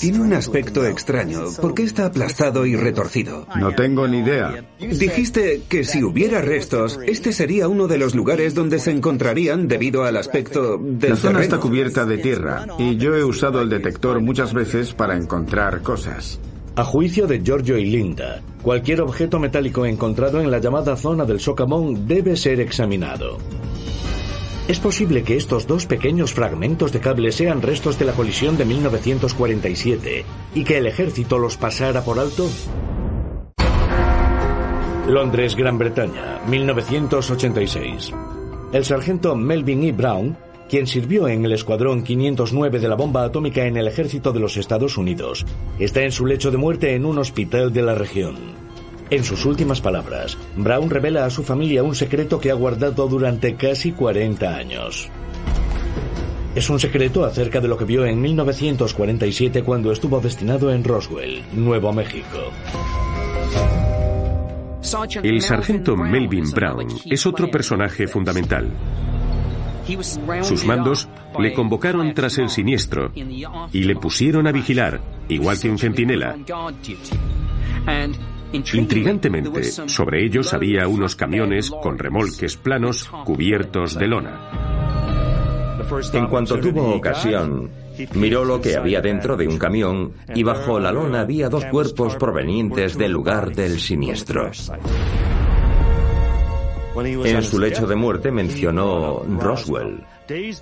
Tiene 0.01 0.21
un 0.21 0.33
aspecto 0.33 0.87
extraño. 0.87 1.45
¿Por 1.61 1.75
qué 1.75 1.83
está 1.83 2.07
aplastado 2.07 2.67
y 2.67 2.77
retorcido? 2.77 3.47
No 3.59 3.75
tengo 3.75 4.07
ni 4.07 4.19
idea. 4.19 4.65
Dijiste 4.79 5.63
que 5.69 5.85
si 5.85 6.03
hubiera 6.03 6.43
restos, 6.43 6.99
este 7.07 7.33
sería 7.33 7.69
uno 7.69 7.89
de 7.89 7.99
los 7.99 8.15
lugares 8.15 8.55
donde 8.55 8.79
se 8.79 8.91
encontrarían 8.91 9.69
debido 9.69 10.05
al 10.05 10.17
aspecto 10.17 10.79
del 10.79 11.11
La 11.11 11.17
zona 11.17 11.39
terreno. 11.39 11.41
está 11.41 11.59
cubierta 11.59 12.05
de 12.05 12.19
tierra 12.19 12.67
y 12.79 12.97
yo 12.97 13.15
he 13.15 13.25
usado 13.25 13.63
el 13.63 13.69
detector 13.71 14.21
muchas 14.21 14.53
veces 14.53 14.93
para 14.93 15.17
encontrar 15.17 15.83
cosas. 15.83 16.39
A 16.77 16.85
juicio 16.85 17.27
de 17.27 17.41
Giorgio 17.43 17.79
y 17.79 17.87
Linda, 17.87 18.43
cualquier 18.63 19.01
objeto 19.01 19.39
metálico 19.39 19.87
encontrado 19.87 20.41
en 20.43 20.51
la 20.51 20.59
llamada 20.59 20.95
zona 20.97 21.25
del 21.25 21.41
socavón 21.41 22.07
debe 22.07 22.37
ser 22.37 22.61
examinado. 22.61 23.39
¿Es 24.69 24.81
posible 24.81 25.23
que 25.23 25.37
estos 25.37 25.69
dos 25.69 25.87
pequeños 25.87 26.35
fragmentos 26.35 26.93
de 26.93 26.99
cable 26.99 27.31
sean 27.31 27.63
restos 27.63 28.01
de 28.01 28.05
la 28.05 28.15
colisión 28.15 28.57
de 28.57 28.65
1947 28.65 30.25
y 30.57 30.65
que 30.65 30.79
el 30.79 30.87
ejército 30.89 31.39
los 31.39 31.57
pasara 31.57 32.03
por 32.03 32.19
alto? 32.19 32.49
Londres, 35.07 35.55
Gran 35.55 35.79
Bretaña, 35.79 36.41
1986. 36.49 38.13
El 38.73 38.85
sargento 38.85 39.37
Melvin 39.37 39.85
E. 39.85 39.93
Brown, 39.93 40.37
quien 40.69 40.89
sirvió 40.89 41.29
en 41.29 41.45
el 41.45 41.53
Escuadrón 41.53 42.03
509 42.03 42.81
de 42.81 42.89
la 42.89 42.97
bomba 42.97 43.23
atómica 43.23 43.67
en 43.67 43.77
el 43.77 43.87
ejército 43.87 44.33
de 44.33 44.41
los 44.41 44.57
Estados 44.57 44.99
Unidos, 44.99 45.47
está 45.79 46.03
en 46.03 46.11
su 46.11 46.27
lecho 46.27 46.51
de 46.51 46.57
muerte 46.57 46.97
en 46.97 47.05
un 47.05 47.19
hospital 47.19 47.73
de 47.73 47.83
la 47.83 47.95
región. 47.95 48.66
En 49.09 49.23
sus 49.23 49.45
últimas 49.45 49.81
palabras, 49.81 50.37
Brown 50.57 50.91
revela 50.91 51.27
a 51.27 51.31
su 51.31 51.45
familia 51.45 51.85
un 51.85 51.95
secreto 51.95 52.41
que 52.41 52.51
ha 52.51 52.55
guardado 52.55 53.07
durante 53.07 53.55
casi 53.55 53.93
40 53.93 54.57
años. 54.57 55.09
Es 56.57 56.69
un 56.71 56.81
secreto 56.81 57.25
acerca 57.25 57.61
de 57.61 57.69
lo 57.69 57.77
que 57.77 57.85
vio 57.85 58.05
en 58.05 58.21
1947 58.21 59.63
cuando 59.63 59.93
estuvo 59.93 60.21
destinado 60.21 60.73
en 60.73 60.83
Roswell, 60.83 61.45
Nuevo 61.53 61.93
México. 61.93 62.51
El 65.23 65.41
sargento 65.43 65.97
Melvin 65.97 66.51
Brown 66.51 66.87
es 67.05 67.27
otro 67.27 67.49
personaje 67.51 68.09
fundamental. 68.09 68.71
Sus 70.43 70.65
mandos 70.65 71.09
le 71.39 71.53
convocaron 71.53 72.13
tras 72.13 72.39
el 72.39 72.49
siniestro 72.49 73.13
y 73.73 73.85
le 73.85 73.95
pusieron 73.95 74.49
a 74.49 74.53
vigilar, 74.53 75.01
igual 75.29 75.61
que 75.61 75.71
un 75.71 75.79
centinela. 75.79 76.37
Intrigantemente, 78.53 79.65
sobre 79.65 80.25
ellos 80.25 80.55
había 80.55 80.89
unos 80.89 81.17
camiones 81.17 81.71
con 81.71 81.99
remolques 81.99 82.57
planos 82.57 83.09
cubiertos 83.25 83.99
de 83.99 84.07
lona. 84.07 84.67
En 86.13 86.27
cuanto 86.27 86.59
tuvo 86.59 86.95
ocasión, 86.95 87.71
miró 88.15 88.45
lo 88.45 88.61
que 88.61 88.77
había 88.77 89.01
dentro 89.01 89.37
de 89.37 89.47
un 89.47 89.59
camión 89.59 90.13
y 90.35 90.43
bajo 90.43 90.81
la 90.81 90.91
lona 90.91 91.21
había 91.21 91.49
dos 91.49 91.65
cuerpos 91.67 92.17
provenientes 92.17 92.97
del 92.97 93.13
lugar 93.13 93.55
del 93.55 93.79
siniestro. 93.79 94.51
En 96.97 97.43
su 97.43 97.59
lecho 97.59 97.87
de 97.87 97.95
muerte 97.95 98.31
mencionó 98.31 99.23
Roswell. 99.39 100.03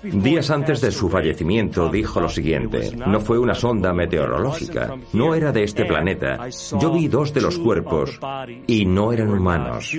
Días 0.03 0.49
antes 0.51 0.81
de 0.81 0.91
su 0.91 1.09
fallecimiento 1.09 1.89
dijo 1.89 2.19
lo 2.19 2.29
siguiente, 2.29 2.91
no 2.95 3.19
fue 3.19 3.39
una 3.39 3.55
sonda 3.55 3.93
meteorológica, 3.93 4.95
no 5.13 5.33
era 5.33 5.51
de 5.51 5.63
este 5.63 5.85
planeta. 5.85 6.47
Yo 6.79 6.91
vi 6.91 7.07
dos 7.07 7.33
de 7.33 7.41
los 7.41 7.57
cuerpos 7.57 8.19
y 8.67 8.85
no 8.85 9.11
eran 9.11 9.29
humanos. 9.29 9.95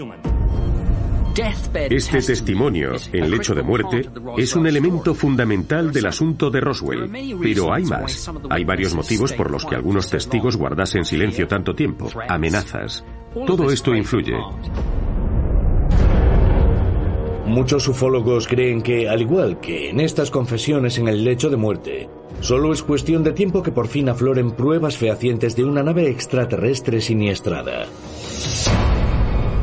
Este 1.37 2.23
testimonio, 2.23 2.93
en 3.13 3.31
lecho 3.31 3.55
de 3.55 3.63
muerte, 3.63 4.09
es 4.39 4.57
un 4.57 4.67
elemento 4.67 5.15
fundamental 5.15 5.93
del 5.93 6.07
asunto 6.07 6.51
de 6.51 6.61
Roswell. 6.61 7.11
Pero 7.43 7.75
hay 7.75 7.85
más. 7.85 8.31
Hay 8.49 8.65
varios 8.65 8.95
motivos 8.95 9.35
por 9.35 9.51
los 9.51 9.67
que 9.67 9.75
algunos 9.75 10.09
testigos 10.09 10.57
guardasen 10.57 11.05
silencio 11.05 11.47
tanto 11.47 11.75
tiempo. 11.75 12.09
Amenazas. 12.29 13.05
Todo 13.47 13.71
esto 13.71 13.95
influye. 13.95 14.35
Muchos 17.47 17.87
ufólogos 17.87 18.49
creen 18.49 18.83
que, 18.83 19.09
al 19.09 19.23
igual 19.23 19.61
que 19.61 19.91
en 19.91 20.01
estas 20.01 20.33
confesiones 20.33 20.99
en 20.99 21.07
el 21.07 21.23
lecho 21.23 21.49
de 21.49 21.57
muerte, 21.57 22.09
solo 22.41 22.73
es 22.73 22.83
cuestión 22.83 23.23
de 23.23 23.33
tiempo 23.33 23.63
que 23.63 23.71
por 23.71 23.87
fin 23.87 24.09
afloren 24.09 24.51
pruebas 24.51 24.97
fehacientes 24.97 25.55
de 25.55 25.65
una 25.65 25.85
nave 25.85 26.11
extraterrestre 26.11 27.01
siniestrada. 27.01 27.87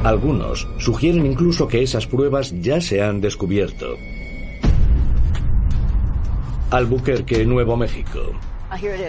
Algunos 0.04 0.68
sugieren 0.78 1.26
incluso 1.26 1.68
que 1.68 1.84
esas 1.84 2.08
pruebas 2.08 2.54
ya 2.62 2.80
se 2.80 3.02
han 3.02 3.20
descubierto. 3.20 3.98
Albuquerque, 6.72 7.46
Nuevo 7.46 7.76
México. 7.76 8.34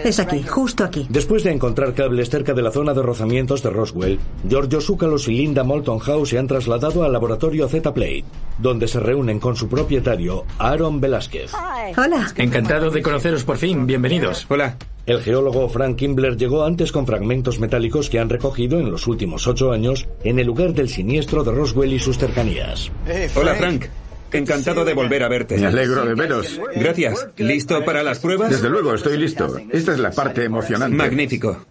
Es 0.03 0.19
aquí, 0.19 0.43
justo 0.43 0.83
aquí. 0.83 1.07
Después 1.09 1.43
de 1.43 1.51
encontrar 1.51 1.93
cables 1.93 2.29
cerca 2.29 2.53
de 2.53 2.61
la 2.61 2.71
zona 2.71 2.93
de 2.93 3.01
rozamientos 3.01 3.63
de 3.63 3.69
Roswell, 3.69 4.19
Giorgio 4.47 4.81
Zúcalos 4.81 5.27
y 5.27 5.31
Linda 5.31 5.63
Moulton 5.63 5.99
House 5.99 6.29
se 6.29 6.37
han 6.37 6.47
trasladado 6.47 7.03
al 7.03 7.11
laboratorio 7.11 7.67
Z-Plate, 7.67 8.25
donde 8.59 8.87
se 8.87 8.99
reúnen 8.99 9.39
con 9.39 9.55
su 9.55 9.67
propietario, 9.67 10.45
Aaron 10.57 11.01
Velázquez. 11.01 11.51
Hola. 11.97 12.31
Encantado 12.37 12.89
de 12.91 13.01
conoceros 13.01 13.43
por 13.43 13.57
fin. 13.57 13.85
Bienvenidos. 13.87 14.45
Hola. 14.49 14.77
El 15.05 15.21
geólogo 15.21 15.69
Frank 15.69 15.97
Kimbler 15.97 16.35
llegó 16.35 16.63
antes 16.63 16.91
con 16.91 17.05
fragmentos 17.05 17.59
metálicos 17.59 18.09
que 18.09 18.19
han 18.19 18.29
recogido 18.29 18.79
en 18.79 18.89
los 18.89 19.05
últimos 19.05 19.45
ocho 19.47 19.71
años 19.71 20.07
en 20.23 20.39
el 20.39 20.47
lugar 20.47 20.73
del 20.73 20.89
siniestro 20.89 21.43
de 21.43 21.51
Roswell 21.51 21.93
y 21.93 21.99
sus 21.99 22.17
cercanías. 22.17 22.91
Hola, 23.35 23.53
Frank. 23.55 23.85
Encantado 24.37 24.85
de 24.85 24.93
volver 24.93 25.23
a 25.23 25.27
verte. 25.27 25.57
Me 25.57 25.67
alegro 25.67 26.05
de 26.05 26.15
veros. 26.15 26.59
Gracias. 26.75 27.27
¿Listo 27.37 27.83
para 27.85 28.03
las 28.03 28.19
pruebas? 28.19 28.49
Desde 28.49 28.69
luego, 28.69 28.93
estoy 28.93 29.17
listo. 29.17 29.57
Esta 29.71 29.93
es 29.93 29.99
la 29.99 30.11
parte 30.11 30.43
emocionante. 30.43 30.95
Magnífico. 30.95 31.65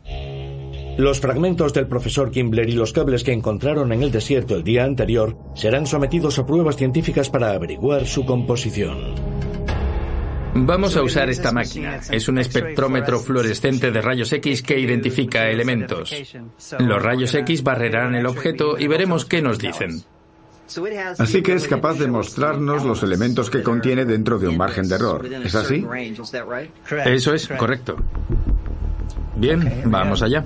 Los 0.97 1.19
fragmentos 1.19 1.73
del 1.73 1.89
profesor 1.89 2.31
Kimbler 2.31 2.69
y 2.69 2.73
los 2.73 2.93
cables 2.93 3.25
que 3.25 3.33
encontraron 3.33 3.93
en 3.93 4.05
el 4.05 4.13
desierto 4.13 4.55
el 4.55 4.63
día 4.63 4.85
anterior 4.85 5.37
serán 5.57 5.87
sometidos 5.87 6.39
a 6.39 6.47
pruebas 6.47 6.77
científicas 6.77 7.31
para 7.31 7.51
averiguar 7.51 8.07
su 8.07 8.25
composición. 8.25 9.15
Vamos 10.57 10.97
a 10.97 11.03
usar 11.03 11.29
esta 11.31 11.51
máquina. 11.51 11.99
Es 12.13 12.29
un 12.29 12.39
espectrómetro 12.39 13.19
fluorescente 13.19 13.91
de 13.91 14.01
rayos 14.01 14.33
X 14.33 14.63
que 14.63 14.79
identifica 14.79 15.51
elementos. 15.51 16.15
Los 16.79 17.03
rayos 17.03 17.35
X 17.35 17.65
barrerán 17.65 18.15
el 18.15 18.27
objeto 18.27 18.79
y 18.79 18.87
veremos 18.87 19.25
qué 19.25 19.43
nos 19.43 19.59
dicen. 19.59 20.05
Así 21.19 21.43
que 21.43 21.55
es 21.55 21.69
capaz 21.69 21.95
de 21.95 22.09
mostrarnos 22.09 22.85
los 22.85 23.03
elementos 23.03 23.51
que 23.51 23.63
contiene 23.63 24.05
dentro 24.05 24.39
de 24.39 24.49
un 24.49 24.57
margen 24.57 24.89
de 24.89 24.95
error. 24.95 25.27
¿Es 25.27 25.55
así? 25.55 25.87
Eso 27.05 27.35
es, 27.35 27.49
correcto. 27.49 27.97
Bien, 29.37 29.83
vamos 29.87 30.23
allá. 30.23 30.45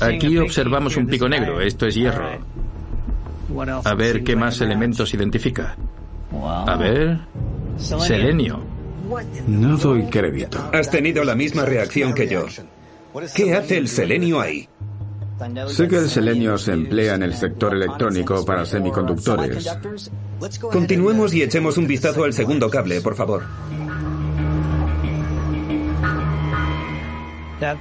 Aquí 0.00 0.38
observamos 0.38 0.96
un 0.96 1.06
pico 1.06 1.28
negro, 1.28 1.60
esto 1.60 1.86
es 1.86 1.94
hierro. 1.94 2.38
A 3.84 3.94
ver 3.94 4.24
qué 4.24 4.36
más 4.36 4.60
elementos 4.60 5.12
identifica. 5.14 5.76
A 6.42 6.76
ver, 6.76 7.18
selenio. 7.78 8.62
No 9.46 9.76
doy 9.76 10.04
crédito. 10.06 10.70
Has 10.72 10.90
tenido 10.90 11.24
la 11.24 11.34
misma 11.34 11.64
reacción 11.64 12.14
que 12.14 12.26
yo. 12.26 12.46
¿Qué 13.34 13.54
hace 13.54 13.76
el 13.76 13.88
selenio 13.88 14.40
ahí? 14.40 14.68
Sé 15.68 15.88
que 15.88 15.96
el 15.98 16.08
selenio 16.08 16.56
se 16.58 16.72
emplea 16.72 17.14
en 17.14 17.22
el 17.22 17.34
sector 17.34 17.74
electrónico 17.74 18.44
para 18.44 18.64
semiconductores. 18.64 19.68
Continuemos 20.72 21.34
y 21.34 21.42
echemos 21.42 21.76
un 21.78 21.86
vistazo 21.86 22.24
al 22.24 22.32
segundo 22.32 22.70
cable, 22.70 23.00
por 23.00 23.14
favor. 23.14 23.42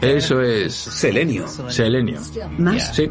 Eso 0.02 0.42
es 0.42 0.74
Selenio. 0.74 1.48
selenio. 1.48 2.20
¿Más? 2.58 2.96
Sí, 2.96 3.10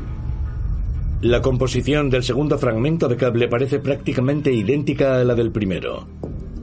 La 1.21 1.43
composición 1.43 2.09
del 2.09 2.23
segundo 2.25 2.59
fragmento 2.59 3.09
de 3.09 3.17
cable 3.17 3.49
parece 3.49 3.79
prácticamente 3.79 4.53
idéntica 4.53 5.21
a 5.21 5.25
la 5.25 5.35
del 5.35 5.51
primero. 5.53 6.07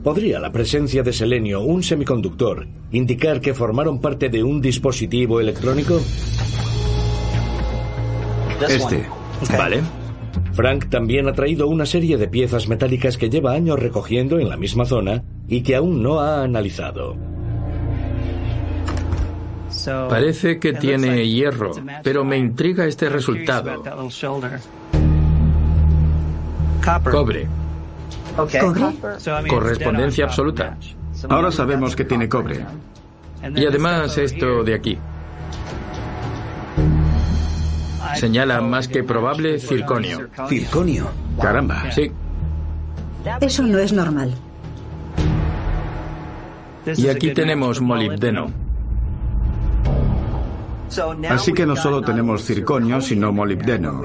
¿Podría 0.02 0.40
la 0.40 0.50
presencia 0.50 1.02
de 1.02 1.12
selenio, 1.12 1.60
un 1.60 1.82
semiconductor, 1.82 2.66
indicar 2.90 3.40
que 3.40 3.54
formaron 3.54 4.00
parte 4.00 4.30
de 4.30 4.42
un 4.42 4.60
dispositivo 4.60 5.40
electrónico? 5.40 6.00
Este. 8.68 9.06
vale. 9.56 9.80
Frank 10.52 10.88
también 10.90 11.28
ha 11.28 11.32
traído 11.32 11.66
una 11.68 11.86
serie 11.86 12.16
de 12.16 12.28
piezas 12.28 12.68
metálicas 12.68 13.16
que 13.16 13.30
lleva 13.30 13.52
años 13.52 13.78
recogiendo 13.78 14.38
en 14.38 14.48
la 14.48 14.56
misma 14.56 14.84
zona 14.84 15.22
y 15.48 15.62
que 15.62 15.76
aún 15.76 16.02
no 16.02 16.20
ha 16.20 16.42
analizado. 16.42 17.16
Parece 20.08 20.58
que 20.58 20.72
tiene 20.74 21.26
hierro, 21.26 21.72
pero 22.02 22.24
me 22.24 22.36
intriga 22.36 22.84
este 22.86 23.08
resultado. 23.08 23.82
Cobre. 27.10 27.48
¿Cobre? 28.36 29.48
Correspondencia 29.48 30.24
absoluta. 30.24 30.76
Ahora 31.28 31.50
sabemos 31.50 31.96
que 31.96 32.04
tiene 32.04 32.28
cobre. 32.28 32.64
Y 33.54 33.66
además 33.66 34.18
esto 34.18 34.62
de 34.62 34.74
aquí. 34.74 34.98
Señala 38.16 38.60
más 38.60 38.88
que 38.88 39.02
probable 39.04 39.58
circonio. 39.58 40.28
Circonio. 40.48 41.06
Caramba. 41.40 41.90
Sí. 41.92 42.10
Eso 43.40 43.62
no 43.62 43.78
es 43.78 43.92
normal. 43.92 44.34
Y 46.96 47.08
aquí 47.08 47.32
tenemos 47.32 47.80
molibdeno. 47.80 48.46
Así 51.28 51.52
que 51.52 51.66
no 51.66 51.76
solo 51.76 52.02
tenemos 52.02 52.44
circonio, 52.44 53.00
sino 53.00 53.32
molibdeno. 53.32 54.02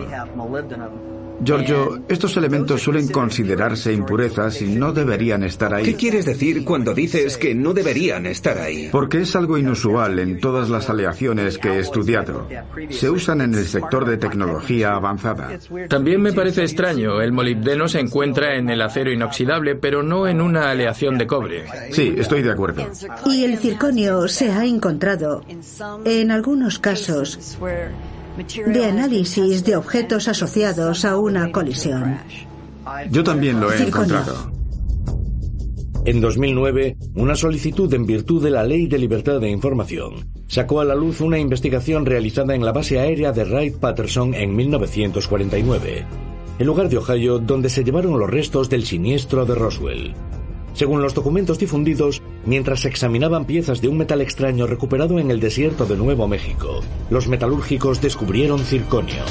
Giorgio, 1.43 2.01
estos 2.07 2.37
elementos 2.37 2.81
suelen 2.81 3.09
considerarse 3.09 3.93
impurezas 3.93 4.61
y 4.61 4.75
no 4.75 4.93
deberían 4.93 5.43
estar 5.43 5.69
¿Qué 5.69 5.75
ahí. 5.75 5.93
quieres 5.95 6.25
decir 6.25 6.63
cuando 6.63 6.93
dices 6.93 7.37
que 7.37 7.53
no 7.53 7.73
deberían 7.73 8.25
estar 8.25 8.57
ahí? 8.57 8.89
Porque 8.91 9.21
es 9.21 9.35
algo 9.35 9.57
inusual 9.57 10.19
en 10.19 10.39
todas 10.39 10.69
las 10.69 10.89
aleaciones 10.89 11.57
que 11.57 11.69
he 11.69 11.79
estudiado. 11.79 12.47
Se 12.89 13.09
usan 13.09 13.41
en 13.41 13.53
el 13.53 13.65
sector 13.65 14.05
de 14.05 14.17
tecnología 14.17 14.93
avanzada. 14.95 15.57
También 15.89 16.21
me 16.21 16.33
parece 16.33 16.63
extraño, 16.63 17.21
el 17.21 17.31
molibdeno 17.31 17.87
se 17.87 17.99
encuentra 17.99 18.55
en 18.55 18.69
el 18.69 18.81
acero 18.81 19.11
inoxidable, 19.11 19.75
pero 19.75 20.03
no 20.03 20.27
en 20.27 20.41
una 20.41 20.71
aleación 20.71 21.17
de 21.17 21.27
cobre. 21.27 21.65
Sí, 21.91 22.15
estoy 22.17 22.41
de 22.41 22.51
acuerdo. 22.51 22.87
Y 23.25 23.43
el 23.43 23.57
circonio 23.57 24.27
se 24.27 24.51
ha 24.51 24.65
encontrado, 24.65 25.43
en 26.05 26.31
algunos 26.31 26.79
casos, 26.79 27.57
de 28.67 28.85
análisis 28.85 29.63
de 29.63 29.75
objetos 29.75 30.27
asociados 30.27 31.05
a 31.05 31.17
una 31.17 31.51
colisión. 31.51 32.17
Yo 33.09 33.23
también 33.23 33.59
lo 33.59 33.71
he 33.71 33.77
Circonio. 33.77 34.17
encontrado. 34.17 34.51
En 36.05 36.21
2009, 36.21 36.97
una 37.15 37.35
solicitud 37.35 37.91
en 37.93 38.05
virtud 38.05 38.43
de 38.43 38.51
la 38.51 38.63
Ley 38.63 38.85
de 38.85 38.99
Libertad 38.99 39.39
de 39.39 39.49
Información 39.49 40.29
sacó 40.47 40.79
a 40.79 40.85
la 40.85 40.93
luz 40.93 41.19
una 41.21 41.39
investigación 41.39 42.05
realizada 42.05 42.53
en 42.53 42.63
la 42.63 42.71
base 42.71 42.99
aérea 42.99 43.31
de 43.31 43.43
Wright-Patterson 43.43 44.35
en 44.35 44.55
1949, 44.55 46.05
el 46.59 46.67
lugar 46.67 46.89
de 46.89 46.97
Ohio 46.97 47.39
donde 47.39 47.69
se 47.69 47.83
llevaron 47.83 48.19
los 48.19 48.29
restos 48.29 48.69
del 48.69 48.85
siniestro 48.85 49.45
de 49.45 49.55
Roswell. 49.55 50.13
Según 50.75 51.01
los 51.01 51.13
documentos 51.13 51.57
difundidos, 51.57 52.21
mientras 52.45 52.83
examinaban 52.83 53.45
piezas 53.45 53.81
de 53.81 53.87
un 53.87 53.97
metal 53.97 54.19
extraño 54.19 54.67
recuperado 54.67 55.19
en 55.19 55.31
el 55.31 55.39
desierto 55.39 55.85
de 55.85 55.95
Nuevo 55.95 56.27
México, 56.27 56.81
los 57.09 57.29
metalúrgicos 57.29 58.01
descubrieron 58.01 58.59
circonio. 58.59 59.23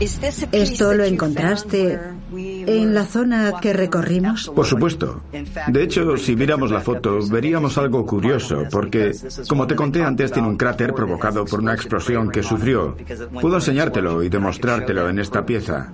¿Esto 0.00 0.94
lo 0.94 1.04
encontraste 1.04 2.00
en 2.34 2.94
la 2.94 3.04
zona 3.04 3.52
que 3.60 3.72
recorrimos? 3.72 4.48
Por 4.48 4.66
supuesto. 4.66 5.22
De 5.68 5.82
hecho, 5.84 6.16
si 6.16 6.34
viéramos 6.34 6.72
la 6.72 6.80
foto, 6.80 7.18
veríamos 7.28 7.78
algo 7.78 8.04
curioso, 8.04 8.64
porque, 8.72 9.12
como 9.46 9.68
te 9.68 9.76
conté 9.76 10.02
antes, 10.02 10.32
tiene 10.32 10.48
un 10.48 10.56
cráter 10.56 10.94
provocado 10.94 11.44
por 11.44 11.60
una 11.60 11.74
explosión 11.74 12.30
que 12.30 12.42
sufrió. 12.42 12.96
Puedo 13.40 13.56
enseñártelo 13.56 14.22
y 14.24 14.30
demostrártelo 14.30 15.08
en 15.08 15.18
esta 15.20 15.46
pieza. 15.46 15.92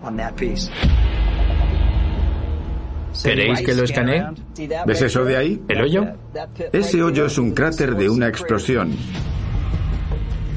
¿Queréis 3.22 3.60
que 3.62 3.74
lo 3.74 3.84
escanee? 3.84 4.24
¿Ves 4.86 5.02
eso 5.02 5.24
de 5.24 5.36
ahí? 5.36 5.62
¿El 5.68 5.80
hoyo? 5.82 6.04
Ese 6.72 7.02
hoyo 7.02 7.26
es 7.26 7.38
un 7.38 7.52
cráter 7.52 7.96
de 7.96 8.08
una 8.08 8.28
explosión. 8.28 8.92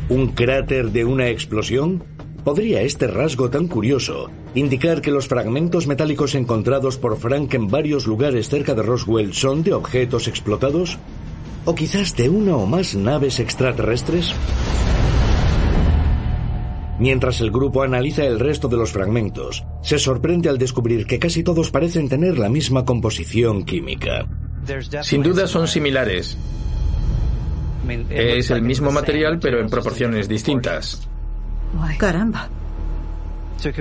¿Un 0.10 0.30
cráter 0.30 0.92
de 0.92 1.06
una 1.06 1.28
explosión? 1.30 2.04
¿Podría 2.44 2.82
este 2.82 3.08
rasgo 3.08 3.50
tan 3.50 3.68
curioso 3.68 4.32
indicar 4.56 5.02
que 5.02 5.12
los 5.12 5.28
fragmentos 5.28 5.88
metálicos 5.88 6.36
encontrados 6.36 6.98
por 6.98 7.18
Frank 7.18 7.54
en 7.54 7.68
varios 7.68 8.08
lugares 8.08 8.50
cerca 8.50 8.74
de 8.74 8.82
Roswell 8.82 9.34
son 9.34 9.64
de 9.64 9.74
objetos 9.74 10.28
explotados? 10.28 10.98
¿O 11.66 11.76
quizás 11.76 12.16
de 12.16 12.30
una 12.30 12.56
o 12.56 12.66
más 12.66 12.96
naves 12.96 13.40
extraterrestres? 13.40 14.34
Mientras 17.00 17.40
el 17.40 17.50
grupo 17.50 17.82
analiza 17.82 18.26
el 18.26 18.40
resto 18.40 18.68
de 18.68 18.76
los 18.76 18.92
fragmentos, 18.92 19.66
se 19.82 19.98
sorprende 19.98 20.50
al 20.50 20.58
descubrir 20.58 21.08
que 21.08 21.18
casi 21.18 21.44
todos 21.44 21.72
parecen 21.72 22.10
tener 22.10 22.38
la 22.38 22.50
misma 22.50 22.84
composición 22.84 23.64
química. 23.64 24.28
Sin 25.02 25.24
duda 25.24 25.48
son 25.48 25.68
similares. 25.68 26.38
Es 28.10 28.52
el 28.52 28.62
mismo 28.62 28.92
material 28.92 29.40
pero 29.40 29.62
en 29.62 29.70
proporciones 29.70 30.28
distintas. 30.28 31.08
Caramba. 31.98 32.50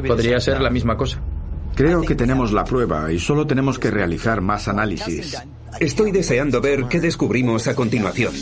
Podría 0.07 0.41
ser 0.41 0.61
la 0.61 0.71
misma 0.71 0.97
cosa. 0.97 1.21
Creo 1.75 2.03
que 2.03 2.15
tenemos 2.15 2.53
la 2.53 2.65
prueba 2.65 3.13
y 3.13 3.19
solo 3.19 3.47
tenemos 3.47 3.79
que 3.79 3.91
realizar 3.91 4.41
más 4.41 4.69
análisis. 4.69 5.37
Estoy 5.81 6.13
deseando 6.13 6.61
ver 6.61 6.85
qué 6.89 7.01
descubrimos 7.01 7.69
a 7.69 7.75
continuación. 7.75 8.33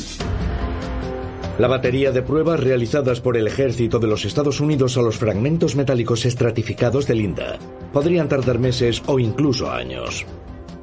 La 1.58 1.68
batería 1.68 2.12
de 2.12 2.20
pruebas 2.20 2.60
realizadas 2.60 3.22
por 3.22 3.34
el 3.34 3.46
ejército 3.46 3.98
de 3.98 4.06
los 4.06 4.26
Estados 4.26 4.60
Unidos 4.60 4.98
a 4.98 5.02
los 5.02 5.16
fragmentos 5.16 5.74
metálicos 5.74 6.26
estratificados 6.26 7.06
de 7.06 7.14
Linda 7.14 7.58
podrían 7.94 8.28
tardar 8.28 8.58
meses 8.58 9.02
o 9.06 9.18
incluso 9.18 9.70
años. 9.70 10.26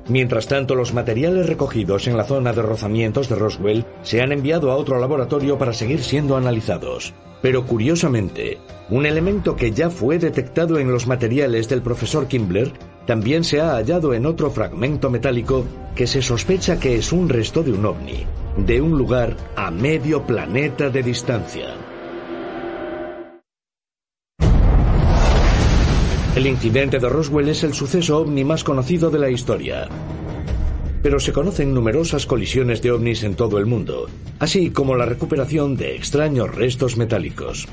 Mientras 0.07 0.47
tanto, 0.47 0.75
los 0.75 0.93
materiales 0.93 1.47
recogidos 1.47 2.07
en 2.07 2.17
la 2.17 2.25
zona 2.25 2.51
de 2.51 2.61
rozamientos 2.61 3.29
de 3.29 3.35
Roswell 3.35 3.85
se 4.01 4.21
han 4.21 4.31
enviado 4.31 4.71
a 4.71 4.75
otro 4.75 4.99
laboratorio 4.99 5.57
para 5.57 5.73
seguir 5.73 6.03
siendo 6.03 6.35
analizados. 6.35 7.13
Pero 7.41 7.65
curiosamente, 7.65 8.57
un 8.89 9.05
elemento 9.05 9.55
que 9.55 9.71
ya 9.71 9.89
fue 9.89 10.19
detectado 10.19 10.77
en 10.77 10.91
los 10.91 11.07
materiales 11.07 11.69
del 11.69 11.81
profesor 11.81 12.27
Kimbler 12.27 12.71
también 13.05 13.43
se 13.43 13.61
ha 13.61 13.75
hallado 13.75 14.13
en 14.13 14.25
otro 14.25 14.49
fragmento 14.49 15.09
metálico 15.09 15.65
que 15.95 16.07
se 16.07 16.21
sospecha 16.21 16.79
que 16.79 16.95
es 16.95 17.11
un 17.11 17.29
resto 17.29 17.63
de 17.63 17.71
un 17.71 17.85
ovni, 17.85 18.25
de 18.57 18.81
un 18.81 18.97
lugar 18.97 19.35
a 19.55 19.71
medio 19.71 20.23
planeta 20.23 20.89
de 20.89 21.03
distancia. 21.03 21.92
El 26.35 26.47
incidente 26.47 26.97
de 26.97 27.09
Roswell 27.09 27.49
es 27.49 27.63
el 27.63 27.75
suceso 27.75 28.17
ovni 28.17 28.43
más 28.43 28.63
conocido 28.63 29.11
de 29.11 29.19
la 29.19 29.29
historia. 29.29 29.87
Pero 31.03 31.19
se 31.19 31.31
conocen 31.31 31.75
numerosas 31.75 32.25
colisiones 32.25 32.81
de 32.81 32.91
ovnis 32.91 33.21
en 33.21 33.35
todo 33.35 33.59
el 33.59 33.67
mundo, 33.67 34.07
así 34.39 34.71
como 34.71 34.95
la 34.95 35.05
recuperación 35.05 35.77
de 35.77 35.95
extraños 35.95 36.55
restos 36.55 36.97
metálicos. 36.97 37.67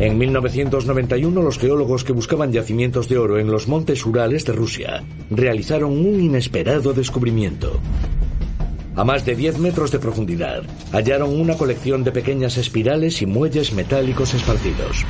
En 0.00 0.16
1991 0.16 1.42
los 1.42 1.58
geólogos 1.58 2.02
que 2.02 2.14
buscaban 2.14 2.50
yacimientos 2.50 3.10
de 3.10 3.18
oro 3.18 3.38
en 3.38 3.50
los 3.50 3.68
montes 3.68 4.06
Urales 4.06 4.46
de 4.46 4.54
Rusia 4.54 5.04
realizaron 5.28 5.92
un 5.92 6.18
inesperado 6.18 6.94
descubrimiento. 6.94 7.78
A 8.96 9.04
más 9.04 9.26
de 9.26 9.34
10 9.34 9.58
metros 9.58 9.90
de 9.92 9.98
profundidad 9.98 10.62
hallaron 10.92 11.38
una 11.38 11.58
colección 11.58 12.04
de 12.04 12.12
pequeñas 12.12 12.56
espirales 12.56 13.20
y 13.20 13.26
muelles 13.26 13.74
metálicos 13.74 14.32
esparcidos. 14.32 15.04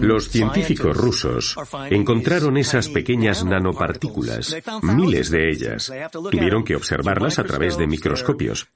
Los 0.00 0.28
científicos 0.28 0.96
rusos 0.96 1.56
encontraron 1.90 2.56
esas 2.56 2.88
pequeñas 2.88 3.44
nanopartículas, 3.44 4.56
miles 4.82 5.30
de 5.30 5.50
ellas. 5.50 5.92
Tuvieron 6.12 6.64
que 6.64 6.76
observarlas 6.76 7.38
a 7.38 7.44
través 7.44 7.76
de 7.76 7.86
microscopios. 7.86 8.66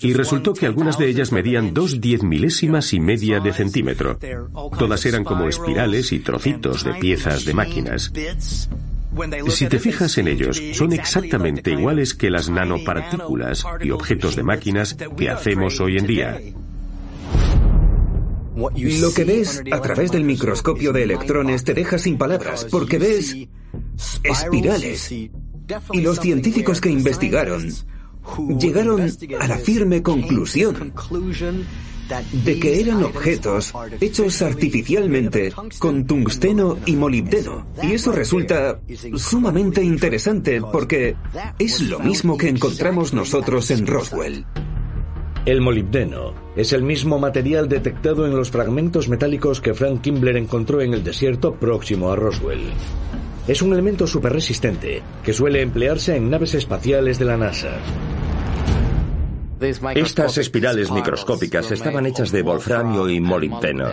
Y 0.00 0.12
resultó 0.12 0.52
que 0.52 0.66
algunas 0.66 0.98
de 0.98 1.08
ellas 1.08 1.32
medían 1.32 1.72
dos 1.72 2.00
diez 2.00 2.22
milésimas 2.22 2.92
y 2.92 3.00
media 3.00 3.40
de 3.40 3.52
centímetro. 3.52 4.18
Todas 4.78 5.06
eran 5.06 5.24
como 5.24 5.48
espirales 5.48 6.12
y 6.12 6.20
trocitos 6.20 6.84
de 6.84 6.94
piezas 6.94 7.44
de 7.44 7.54
máquinas. 7.54 8.12
Si 9.48 9.66
te 9.66 9.78
fijas 9.78 10.18
en 10.18 10.28
ellos, 10.28 10.60
son 10.74 10.92
exactamente 10.92 11.70
iguales 11.70 12.14
que 12.14 12.30
las 12.30 12.50
nanopartículas 12.50 13.64
y 13.80 13.90
objetos 13.90 14.36
de 14.36 14.42
máquinas 14.42 14.96
que 15.16 15.30
hacemos 15.30 15.80
hoy 15.80 15.96
en 15.96 16.06
día. 16.06 16.40
Lo 18.56 19.12
que 19.12 19.24
ves 19.24 19.62
a 19.70 19.80
través 19.82 20.10
del 20.12 20.24
microscopio 20.24 20.92
de 20.92 21.02
electrones 21.02 21.62
te 21.64 21.74
deja 21.74 21.98
sin 21.98 22.16
palabras, 22.16 22.66
porque 22.70 22.98
ves 22.98 23.36
espirales. 24.22 25.12
Y 25.12 26.00
los 26.00 26.20
científicos 26.20 26.80
que 26.80 26.90
investigaron 26.90 27.68
llegaron 28.58 29.02
a 29.40 29.46
la 29.46 29.58
firme 29.58 30.02
conclusión 30.02 30.92
de 32.44 32.60
que 32.60 32.80
eran 32.80 33.02
objetos 33.02 33.72
hechos 34.00 34.40
artificialmente 34.42 35.52
con 35.78 36.06
tungsteno 36.06 36.78
y 36.86 36.96
molibdeno. 36.96 37.66
Y 37.82 37.92
eso 37.92 38.12
resulta 38.12 38.80
sumamente 39.16 39.82
interesante 39.82 40.60
porque 40.60 41.16
es 41.58 41.80
lo 41.80 41.98
mismo 41.98 42.36
que 42.36 42.48
encontramos 42.48 43.12
nosotros 43.12 43.70
en 43.70 43.86
Roswell. 43.86 44.46
El 45.46 45.60
molibdeno 45.60 46.34
es 46.56 46.72
el 46.72 46.82
mismo 46.82 47.20
material 47.20 47.68
detectado 47.68 48.26
en 48.26 48.36
los 48.36 48.50
fragmentos 48.50 49.08
metálicos 49.08 49.60
que 49.60 49.74
Frank 49.74 50.00
Kimbler 50.00 50.36
encontró 50.36 50.80
en 50.80 50.92
el 50.92 51.04
desierto 51.04 51.54
próximo 51.54 52.10
a 52.10 52.16
Roswell. 52.16 52.72
Es 53.46 53.62
un 53.62 53.72
elemento 53.72 54.08
superresistente 54.08 55.04
que 55.22 55.32
suele 55.32 55.62
emplearse 55.62 56.16
en 56.16 56.30
naves 56.30 56.54
espaciales 56.54 57.20
de 57.20 57.24
la 57.26 57.36
NASA. 57.36 57.78
Estas 59.94 60.36
espirales 60.38 60.90
microscópicas 60.90 61.70
estaban 61.70 62.06
hechas 62.06 62.32
de 62.32 62.42
wolframio 62.42 63.08
y 63.08 63.20
molibdeno. 63.20 63.88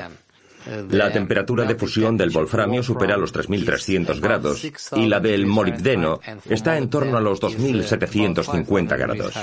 La 0.90 1.12
temperatura 1.12 1.66
de 1.66 1.76
fusión 1.76 2.18
del 2.18 2.32
wolframio 2.32 2.82
supera 2.82 3.16
los 3.16 3.32
3.300 3.32 4.20
grados 4.20 4.66
y 4.96 5.06
la 5.06 5.20
del 5.20 5.46
molibdeno 5.46 6.20
está 6.50 6.80
en 6.80 6.90
torno 6.90 7.18
a 7.18 7.22
los 7.22 7.40
2.750 7.40 8.98
grados. 8.98 9.36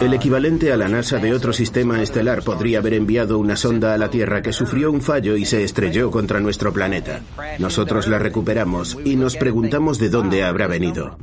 El 0.00 0.14
equivalente 0.14 0.72
a 0.72 0.76
la 0.76 0.88
NASA 0.88 1.18
de 1.18 1.32
otro 1.32 1.52
sistema 1.52 2.00
estelar 2.00 2.42
podría 2.42 2.78
haber 2.78 2.94
enviado 2.94 3.38
una 3.38 3.56
sonda 3.56 3.92
a 3.92 3.98
la 3.98 4.08
Tierra 4.08 4.40
que 4.40 4.52
sufrió 4.52 4.90
un 4.90 5.00
fallo 5.00 5.36
y 5.36 5.44
se 5.44 5.64
estrelló 5.64 6.10
contra 6.10 6.40
nuestro 6.40 6.72
planeta. 6.72 7.22
Nosotros 7.58 8.06
la 8.06 8.18
recuperamos 8.18 8.96
y 9.04 9.16
nos 9.16 9.36
preguntamos 9.36 9.98
de 9.98 10.10
dónde 10.10 10.44
habrá 10.44 10.68
venido. 10.68 11.18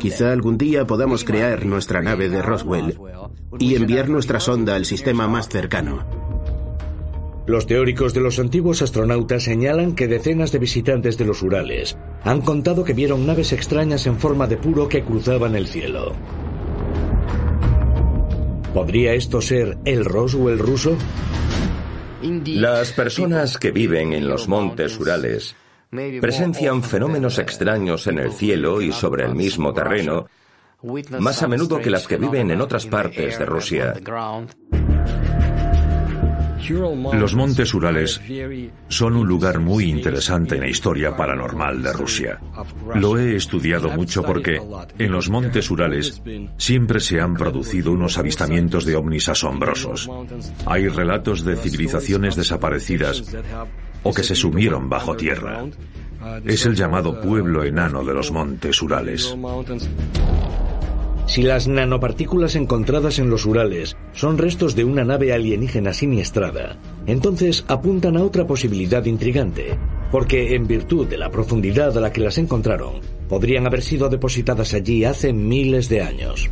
Quizá 0.00 0.32
algún 0.32 0.58
día 0.58 0.86
podamos 0.86 1.24
crear 1.24 1.64
nuestra 1.64 2.02
nave 2.02 2.28
de 2.28 2.42
Roswell 2.42 2.98
y 3.58 3.76
enviar 3.76 4.08
nuestra 4.08 4.40
sonda 4.40 4.74
al 4.74 4.84
sistema 4.84 5.28
más 5.28 5.48
cercano. 5.48 6.04
Los 7.46 7.66
teóricos 7.66 8.12
de 8.12 8.20
los 8.20 8.38
antiguos 8.38 8.82
astronautas 8.82 9.44
señalan 9.44 9.94
que 9.94 10.06
decenas 10.06 10.52
de 10.52 10.58
visitantes 10.58 11.16
de 11.16 11.24
los 11.24 11.42
Urales 11.42 11.96
han 12.22 12.42
contado 12.42 12.84
que 12.84 12.92
vieron 12.92 13.26
naves 13.26 13.52
extrañas 13.52 14.06
en 14.06 14.18
forma 14.18 14.46
de 14.46 14.58
puro 14.58 14.88
que 14.88 15.02
cruzaban 15.02 15.56
el 15.56 15.66
cielo. 15.66 16.14
¿Podría 18.78 19.12
esto 19.12 19.40
ser 19.40 19.76
el 19.84 20.04
Roswell 20.04 20.56
ruso? 20.56 20.96
Las 22.46 22.92
personas 22.92 23.58
que 23.58 23.72
viven 23.72 24.12
en 24.12 24.28
los 24.28 24.46
montes 24.46 25.00
Urales 25.00 25.56
presencian 26.20 26.84
fenómenos 26.84 27.40
extraños 27.40 28.06
en 28.06 28.20
el 28.20 28.30
cielo 28.30 28.80
y 28.80 28.92
sobre 28.92 29.24
el 29.24 29.34
mismo 29.34 29.74
terreno, 29.74 30.28
más 31.18 31.42
a 31.42 31.48
menudo 31.48 31.80
que 31.80 31.90
las 31.90 32.06
que 32.06 32.18
viven 32.18 32.52
en 32.52 32.60
otras 32.60 32.86
partes 32.86 33.36
de 33.36 33.46
Rusia. 33.46 33.94
Los 37.12 37.34
montes 37.34 37.74
Urales 37.74 38.20
son 38.88 39.16
un 39.16 39.26
lugar 39.26 39.60
muy 39.60 39.84
interesante 39.84 40.56
en 40.56 40.62
la 40.62 40.68
historia 40.68 41.16
paranormal 41.16 41.82
de 41.82 41.92
Rusia. 41.92 42.40
Lo 42.94 43.18
he 43.18 43.36
estudiado 43.36 43.90
mucho 43.90 44.22
porque 44.22 44.60
en 44.98 45.12
los 45.12 45.30
montes 45.30 45.70
Urales 45.70 46.22
siempre 46.56 47.00
se 47.00 47.20
han 47.20 47.34
producido 47.34 47.92
unos 47.92 48.18
avistamientos 48.18 48.84
de 48.84 48.96
ovnis 48.96 49.28
asombrosos. 49.28 50.10
Hay 50.66 50.88
relatos 50.88 51.44
de 51.44 51.56
civilizaciones 51.56 52.36
desaparecidas 52.36 53.22
o 54.02 54.12
que 54.12 54.22
se 54.22 54.34
sumieron 54.34 54.88
bajo 54.88 55.16
tierra. 55.16 55.64
Es 56.44 56.66
el 56.66 56.74
llamado 56.74 57.20
pueblo 57.20 57.62
enano 57.62 58.04
de 58.04 58.14
los 58.14 58.30
montes 58.32 58.82
Urales. 58.82 59.34
Si 61.28 61.42
las 61.42 61.68
nanopartículas 61.68 62.56
encontradas 62.56 63.18
en 63.18 63.28
los 63.28 63.44
Urales 63.44 63.98
son 64.12 64.38
restos 64.38 64.74
de 64.74 64.84
una 64.84 65.04
nave 65.04 65.34
alienígena 65.34 65.92
siniestrada, 65.92 66.78
entonces 67.06 67.66
apuntan 67.68 68.16
a 68.16 68.22
otra 68.22 68.46
posibilidad 68.46 69.04
intrigante, 69.04 69.78
porque 70.10 70.54
en 70.54 70.66
virtud 70.66 71.06
de 71.06 71.18
la 71.18 71.30
profundidad 71.30 71.96
a 71.98 72.00
la 72.00 72.12
que 72.14 72.22
las 72.22 72.38
encontraron, 72.38 72.94
podrían 73.28 73.66
haber 73.66 73.82
sido 73.82 74.08
depositadas 74.08 74.72
allí 74.72 75.04
hace 75.04 75.34
miles 75.34 75.90
de 75.90 76.00
años. 76.00 76.48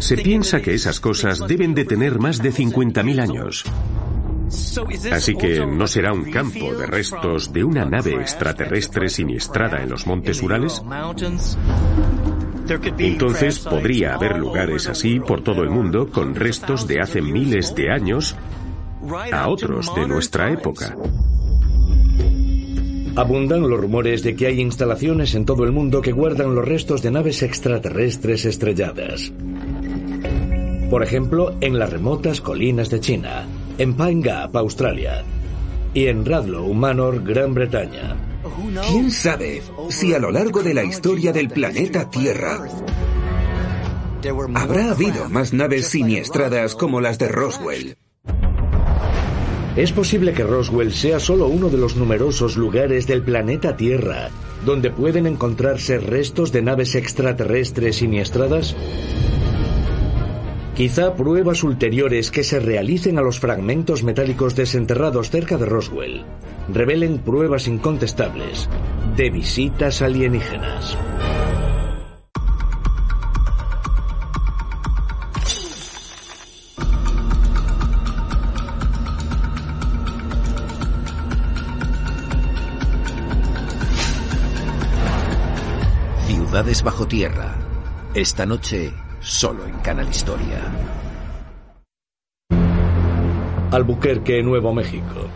Se 0.00 0.18
piensa 0.18 0.60
que 0.60 0.74
esas 0.74 1.00
cosas 1.00 1.40
deben 1.48 1.74
de 1.74 1.86
tener 1.86 2.18
más 2.18 2.42
de 2.42 2.52
50.000 2.52 3.20
años. 3.20 3.64
Así 5.10 5.34
que 5.34 5.64
no 5.64 5.86
será 5.86 6.12
un 6.12 6.30
campo 6.30 6.74
de 6.74 6.86
restos 6.86 7.52
de 7.54 7.64
una 7.64 7.86
nave 7.86 8.14
extraterrestre 8.16 9.08
siniestrada 9.08 9.82
en 9.82 9.88
los 9.88 10.06
montes 10.06 10.42
Urales. 10.42 10.82
Entonces 12.98 13.60
podría 13.60 14.14
haber 14.14 14.38
lugares 14.38 14.88
así 14.88 15.20
por 15.20 15.42
todo 15.42 15.62
el 15.62 15.70
mundo 15.70 16.10
con 16.10 16.34
restos 16.34 16.86
de 16.86 17.00
hace 17.00 17.22
miles 17.22 17.74
de 17.74 17.90
años 17.90 18.36
a 19.32 19.48
otros 19.48 19.94
de 19.94 20.06
nuestra 20.06 20.50
época. 20.50 20.96
Abundan 23.14 23.62
los 23.62 23.80
rumores 23.80 24.22
de 24.22 24.36
que 24.36 24.46
hay 24.46 24.60
instalaciones 24.60 25.34
en 25.34 25.46
todo 25.46 25.64
el 25.64 25.72
mundo 25.72 26.02
que 26.02 26.12
guardan 26.12 26.54
los 26.54 26.66
restos 26.66 27.02
de 27.02 27.10
naves 27.10 27.42
extraterrestres 27.42 28.44
estrelladas. 28.44 29.32
Por 30.90 31.02
ejemplo, 31.02 31.54
en 31.60 31.78
las 31.78 31.90
remotas 31.90 32.40
colinas 32.40 32.90
de 32.90 33.00
China, 33.00 33.46
en 33.78 33.94
Pine 33.94 34.22
Gap, 34.22 34.56
Australia, 34.56 35.24
y 35.94 36.08
en 36.08 36.26
Radlow 36.26 36.74
Manor, 36.74 37.22
Gran 37.24 37.54
Bretaña. 37.54 38.16
¿Quién 38.88 39.10
sabe 39.10 39.62
si 39.88 40.14
a 40.14 40.18
lo 40.18 40.30
largo 40.30 40.62
de 40.62 40.74
la 40.74 40.84
historia 40.84 41.32
del 41.32 41.48
planeta 41.48 42.10
Tierra 42.10 42.64
habrá 44.54 44.90
habido 44.90 45.28
más 45.28 45.52
naves 45.52 45.88
siniestradas 45.88 46.74
como 46.74 47.00
las 47.00 47.18
de 47.18 47.28
Roswell? 47.28 47.96
Es 49.76 49.92
posible 49.92 50.32
que 50.32 50.42
Roswell 50.42 50.92
sea 50.92 51.20
solo 51.20 51.48
uno 51.48 51.68
de 51.68 51.76
los 51.78 51.96
numerosos 51.96 52.56
lugares 52.56 53.06
del 53.06 53.22
planeta 53.22 53.76
Tierra 53.76 54.30
donde 54.66 54.90
pueden 54.90 55.26
encontrarse 55.26 55.98
restos 55.98 56.52
de 56.52 56.60
naves 56.60 56.96
extraterrestres 56.96 57.96
siniestradas. 57.96 58.74
Quizá 60.76 61.14
pruebas 61.14 61.62
ulteriores 61.64 62.30
que 62.30 62.44
se 62.44 62.60
realicen 62.60 63.16
a 63.16 63.22
los 63.22 63.40
fragmentos 63.40 64.02
metálicos 64.02 64.54
desenterrados 64.54 65.30
cerca 65.30 65.56
de 65.56 65.64
Roswell 65.64 66.26
revelen 66.68 67.16
pruebas 67.16 67.66
incontestables 67.66 68.68
de 69.16 69.30
visitas 69.30 70.02
alienígenas. 70.02 70.98
Ciudades 86.26 86.82
bajo 86.82 87.08
tierra. 87.08 87.56
Esta 88.12 88.44
noche 88.44 88.92
solo 89.26 89.66
en 89.66 89.74
Canal 89.80 90.08
Historia. 90.08 90.62
Albuquerque, 93.72 94.42
Nuevo 94.42 94.72
México. 94.72 95.28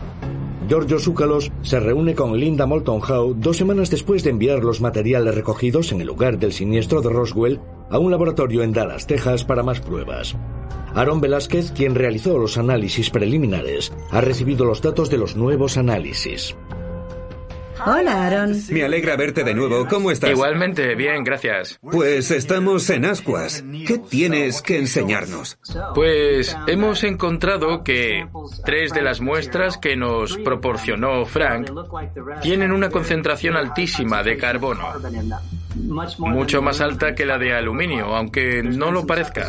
Giorgio 0.69 0.97
Zúcalos 0.97 1.51
se 1.61 1.79
reúne 1.81 2.15
con 2.15 2.39
Linda 2.39 2.65
Moulton 2.65 3.01
Howe 3.01 3.35
dos 3.35 3.57
semanas 3.57 3.89
después 3.89 4.23
de 4.23 4.29
enviar 4.29 4.63
los 4.63 4.79
materiales 4.79 5.35
recogidos 5.35 5.91
en 5.91 5.99
el 5.99 6.07
lugar 6.07 6.39
del 6.39 6.53
siniestro 6.53 7.01
de 7.01 7.09
Roswell 7.09 7.59
a 7.89 7.99
un 7.99 8.09
laboratorio 8.09 8.63
en 8.63 8.71
Dallas, 8.71 9.05
Texas, 9.05 9.43
para 9.43 9.63
más 9.63 9.81
pruebas. 9.81 10.37
Aaron 10.95 11.19
Velázquez, 11.19 11.71
quien 11.71 11.93
realizó 11.93 12.37
los 12.37 12.57
análisis 12.57 13.09
preliminares, 13.09 13.91
ha 14.09 14.21
recibido 14.21 14.63
los 14.63 14.81
datos 14.81 15.09
de 15.09 15.17
los 15.17 15.35
nuevos 15.35 15.75
análisis. 15.75 16.55
Hola, 17.85 18.25
Aaron. 18.27 18.55
Me 18.69 18.83
alegra 18.83 19.15
verte 19.15 19.43
de 19.43 19.53
nuevo. 19.53 19.87
¿Cómo 19.87 20.11
estás? 20.11 20.29
Igualmente, 20.29 20.95
bien, 20.95 21.23
gracias. 21.23 21.79
Pues 21.81 22.31
estamos 22.31 22.89
en 22.89 23.05
ascuas. 23.05 23.63
¿Qué 23.87 23.97
tienes 23.97 24.61
que 24.61 24.77
enseñarnos? 24.77 25.57
Pues 25.95 26.55
hemos 26.67 27.03
encontrado 27.03 27.83
que 27.83 28.27
tres 28.65 28.93
de 28.93 29.01
las 29.01 29.21
muestras 29.21 29.77
que 29.77 29.95
nos 29.95 30.37
proporcionó 30.37 31.25
Frank 31.25 31.71
tienen 32.41 32.71
una 32.71 32.89
concentración 32.89 33.55
altísima 33.55 34.23
de 34.23 34.37
carbono. 34.37 34.87
Mucho 36.19 36.61
más 36.61 36.81
alta 36.81 37.15
que 37.15 37.25
la 37.25 37.37
de 37.37 37.53
aluminio, 37.53 38.15
aunque 38.15 38.61
no 38.61 38.91
lo 38.91 39.07
parezca. 39.07 39.47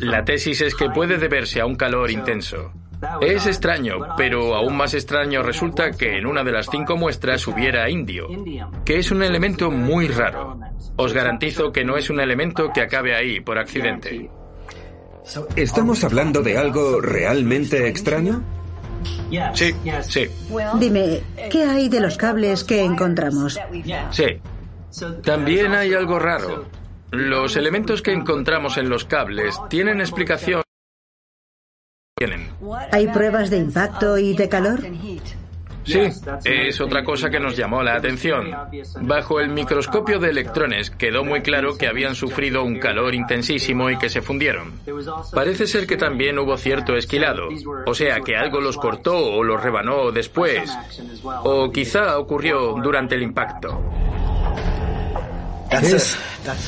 La 0.00 0.24
tesis 0.24 0.60
es 0.62 0.74
que 0.74 0.90
puede 0.90 1.18
deberse 1.18 1.60
a 1.60 1.66
un 1.66 1.76
calor 1.76 2.10
intenso. 2.10 2.72
Es 3.20 3.46
extraño, 3.46 3.98
pero 4.16 4.54
aún 4.54 4.76
más 4.76 4.94
extraño 4.94 5.42
resulta 5.42 5.90
que 5.90 6.16
en 6.16 6.26
una 6.26 6.42
de 6.42 6.52
las 6.52 6.68
cinco 6.70 6.96
muestras 6.96 7.46
hubiera 7.46 7.88
indio, 7.90 8.28
que 8.84 8.98
es 8.98 9.10
un 9.10 9.22
elemento 9.22 9.70
muy 9.70 10.08
raro. 10.08 10.58
Os 10.96 11.12
garantizo 11.12 11.72
que 11.72 11.84
no 11.84 11.96
es 11.96 12.10
un 12.10 12.20
elemento 12.20 12.70
que 12.72 12.82
acabe 12.82 13.14
ahí 13.14 13.40
por 13.40 13.58
accidente. 13.58 14.30
¿Estamos 15.56 16.04
hablando 16.04 16.42
de 16.42 16.58
algo 16.58 17.00
realmente 17.00 17.88
extraño? 17.88 18.42
Sí, 19.54 19.74
sí. 20.02 20.26
Dime, 20.78 21.20
¿qué 21.50 21.64
hay 21.64 21.88
de 21.88 22.00
los 22.00 22.16
cables 22.16 22.64
que 22.64 22.82
encontramos? 22.82 23.58
Sí. 24.10 24.40
También 25.24 25.74
hay 25.74 25.92
algo 25.94 26.18
raro. 26.18 26.66
Los 27.10 27.56
elementos 27.56 28.02
que 28.02 28.12
encontramos 28.12 28.76
en 28.76 28.88
los 28.88 29.04
cables 29.04 29.56
tienen 29.68 30.00
explicación. 30.00 30.63
¿Hay 32.92 33.08
pruebas 33.08 33.50
de 33.50 33.58
impacto 33.58 34.18
y 34.18 34.34
de 34.34 34.48
calor? 34.48 34.80
Sí, 35.84 36.00
es 36.44 36.80
otra 36.80 37.04
cosa 37.04 37.28
que 37.28 37.38
nos 37.38 37.56
llamó 37.56 37.82
la 37.82 37.96
atención. 37.96 38.50
Bajo 39.02 39.40
el 39.40 39.50
microscopio 39.50 40.18
de 40.18 40.30
electrones 40.30 40.90
quedó 40.90 41.24
muy 41.24 41.42
claro 41.42 41.76
que 41.76 41.86
habían 41.86 42.14
sufrido 42.14 42.64
un 42.64 42.78
calor 42.78 43.14
intensísimo 43.14 43.90
y 43.90 43.98
que 43.98 44.08
se 44.08 44.22
fundieron. 44.22 44.72
Parece 45.32 45.66
ser 45.66 45.86
que 45.86 45.96
también 45.96 46.38
hubo 46.38 46.56
cierto 46.56 46.96
esquilado, 46.96 47.48
o 47.86 47.94
sea 47.94 48.20
que 48.20 48.36
algo 48.36 48.60
los 48.60 48.78
cortó 48.78 49.16
o 49.16 49.42
los 49.42 49.62
rebanó 49.62 50.10
después, 50.10 50.70
o 51.42 51.70
quizá 51.70 52.18
ocurrió 52.18 52.76
durante 52.82 53.14
el 53.14 53.22
impacto. 53.22 53.82
Es, 55.70 56.16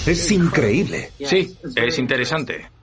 es 0.06 0.30
increíble. 0.30 1.12
Sí, 1.24 1.56
es 1.74 1.98
interesante. 1.98 2.75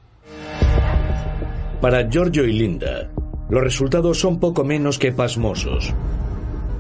Para 1.84 2.10
Giorgio 2.10 2.46
y 2.46 2.54
Linda, 2.54 3.12
los 3.50 3.62
resultados 3.62 4.18
son 4.18 4.40
poco 4.40 4.64
menos 4.64 4.98
que 4.98 5.12
pasmosos. 5.12 5.94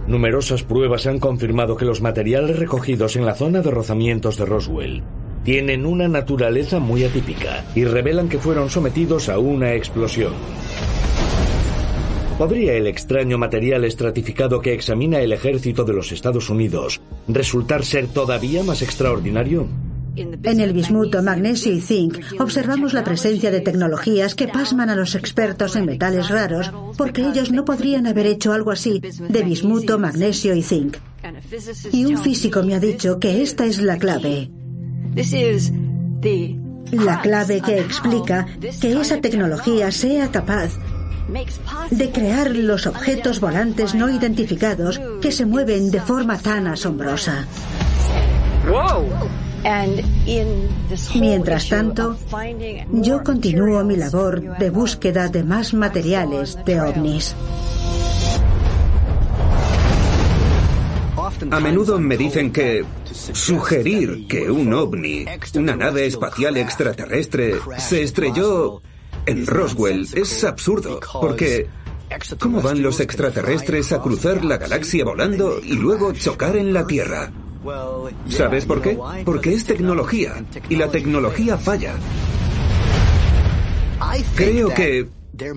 Numerosas 0.07 0.63
pruebas 0.63 1.07
han 1.07 1.19
confirmado 1.19 1.75
que 1.75 1.83
los 1.83 1.99
materiales 1.99 2.57
recogidos 2.57 3.17
en 3.17 3.25
la 3.25 3.35
zona 3.35 3.59
de 3.59 3.69
rozamientos 3.69 4.37
de 4.37 4.45
Roswell 4.45 5.03
tienen 5.43 5.85
una 5.85 6.07
naturaleza 6.07 6.79
muy 6.79 7.03
atípica 7.03 7.65
y 7.75 7.83
revelan 7.83 8.29
que 8.29 8.39
fueron 8.39 8.69
sometidos 8.69 9.27
a 9.27 9.39
una 9.39 9.73
explosión. 9.73 10.31
¿Podría 12.37 12.71
el 12.75 12.87
extraño 12.87 13.37
material 13.37 13.83
estratificado 13.83 14.61
que 14.61 14.73
examina 14.73 15.19
el 15.19 15.33
ejército 15.33 15.83
de 15.83 15.91
los 15.91 16.13
Estados 16.13 16.49
Unidos 16.49 17.01
resultar 17.27 17.83
ser 17.83 18.07
todavía 18.07 18.63
más 18.63 18.81
extraordinario? 18.81 19.67
En 20.15 20.59
el 20.59 20.73
bismuto, 20.73 21.23
magnesio 21.23 21.73
y 21.73 21.81
zinc 21.81 22.19
observamos 22.39 22.93
la 22.93 23.03
presencia 23.03 23.49
de 23.49 23.61
tecnologías 23.61 24.35
que 24.35 24.47
pasman 24.47 24.89
a 24.89 24.95
los 24.95 25.15
expertos 25.15 25.75
en 25.75 25.85
metales 25.85 26.29
raros 26.29 26.71
porque 26.97 27.27
ellos 27.27 27.51
no 27.51 27.65
podrían 27.65 28.05
haber 28.05 28.27
hecho 28.27 28.53
algo 28.53 28.71
así 28.71 28.99
de 28.99 29.43
bismuto, 29.43 29.97
magnesio 29.97 30.53
y 30.53 30.61
zinc. 30.61 30.97
Y 31.91 32.05
un 32.05 32.17
físico 32.17 32.61
me 32.63 32.75
ha 32.75 32.79
dicho 32.79 33.19
que 33.19 33.41
esta 33.41 33.65
es 33.65 33.81
la 33.81 33.97
clave. 33.97 34.51
La 36.91 37.21
clave 37.21 37.61
que 37.61 37.79
explica 37.79 38.45
que 38.79 38.93
esa 38.93 39.19
tecnología 39.19 39.91
sea 39.91 40.31
capaz 40.31 40.73
de 41.89 42.11
crear 42.11 42.51
los 42.55 42.85
objetos 42.85 43.39
volantes 43.39 43.95
no 43.95 44.09
identificados 44.09 45.01
que 45.21 45.31
se 45.31 45.45
mueven 45.45 45.89
de 45.89 46.01
forma 46.01 46.37
tan 46.37 46.67
asombrosa. 46.67 47.47
¡Wow! 48.67 49.07
Mientras 51.15 51.69
tanto, 51.69 52.17
yo 52.91 53.23
continúo 53.23 53.83
mi 53.83 53.95
labor 53.95 54.57
de 54.57 54.69
búsqueda 54.69 55.29
de 55.29 55.43
más 55.43 55.73
materiales 55.73 56.57
de 56.65 56.81
ovnis. 56.81 57.35
A 61.51 61.59
menudo 61.59 61.99
me 61.99 62.17
dicen 62.17 62.51
que 62.51 62.85
sugerir 63.11 64.27
que 64.27 64.49
un 64.49 64.73
ovni, 64.73 65.25
una 65.55 65.75
nave 65.75 66.05
espacial 66.05 66.57
extraterrestre, 66.57 67.55
se 67.77 68.03
estrelló 68.03 68.81
en 69.25 69.47
Roswell 69.47 70.07
es 70.13 70.43
absurdo, 70.43 70.99
porque 71.21 71.67
¿cómo 72.39 72.61
van 72.61 72.81
los 72.81 72.99
extraterrestres 72.99 73.91
a 73.93 74.01
cruzar 74.01 74.43
la 74.43 74.57
galaxia 74.57 75.05
volando 75.05 75.59
y 75.63 75.73
luego 75.73 76.11
chocar 76.13 76.57
en 76.57 76.73
la 76.73 76.85
Tierra? 76.85 77.31
¿Sabes 78.27 78.65
por 78.65 78.81
qué? 78.81 78.97
Porque 79.25 79.53
es 79.53 79.65
tecnología 79.65 80.43
y 80.69 80.75
la 80.75 80.89
tecnología 80.89 81.57
falla. 81.57 81.95
Creo 84.35 84.69
que 84.73 85.07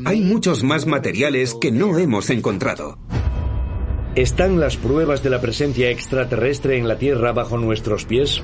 hay 0.05 0.21
muchos 0.23 0.63
más 0.63 0.87
materiales 0.87 1.55
que 1.55 1.71
no 1.71 1.99
hemos 1.99 2.31
encontrado. 2.31 2.99
¿Están 4.15 4.59
las 4.59 4.77
pruebas 4.79 5.23
de 5.23 5.29
la 5.29 5.41
presencia 5.41 5.91
extraterrestre 5.91 6.79
en 6.79 6.89
la 6.89 6.97
Tierra 6.97 7.33
bajo 7.33 7.59
nuestros 7.59 8.07
pies? 8.07 8.43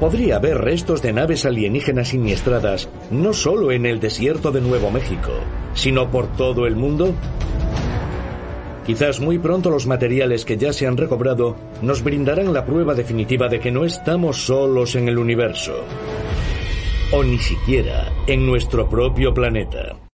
Podría 0.00 0.36
haber 0.36 0.58
restos 0.58 1.02
de 1.02 1.12
naves 1.12 1.44
alienígenas 1.46 2.08
siniestradas 2.08 2.88
no 3.10 3.32
solo 3.32 3.72
en 3.72 3.86
el 3.86 4.00
desierto 4.00 4.52
de 4.52 4.60
Nuevo 4.60 4.90
México, 4.90 5.30
sino 5.74 6.10
por 6.10 6.28
todo 6.36 6.66
el 6.66 6.76
mundo. 6.76 7.14
Quizás 8.88 9.20
muy 9.20 9.38
pronto 9.38 9.68
los 9.68 9.86
materiales 9.86 10.46
que 10.46 10.56
ya 10.56 10.72
se 10.72 10.86
han 10.86 10.96
recobrado 10.96 11.56
nos 11.82 12.02
brindarán 12.02 12.54
la 12.54 12.64
prueba 12.64 12.94
definitiva 12.94 13.46
de 13.46 13.60
que 13.60 13.70
no 13.70 13.84
estamos 13.84 14.46
solos 14.46 14.94
en 14.94 15.08
el 15.08 15.18
universo, 15.18 15.84
o 17.12 17.22
ni 17.22 17.38
siquiera 17.38 18.10
en 18.26 18.46
nuestro 18.46 18.88
propio 18.88 19.34
planeta. 19.34 19.98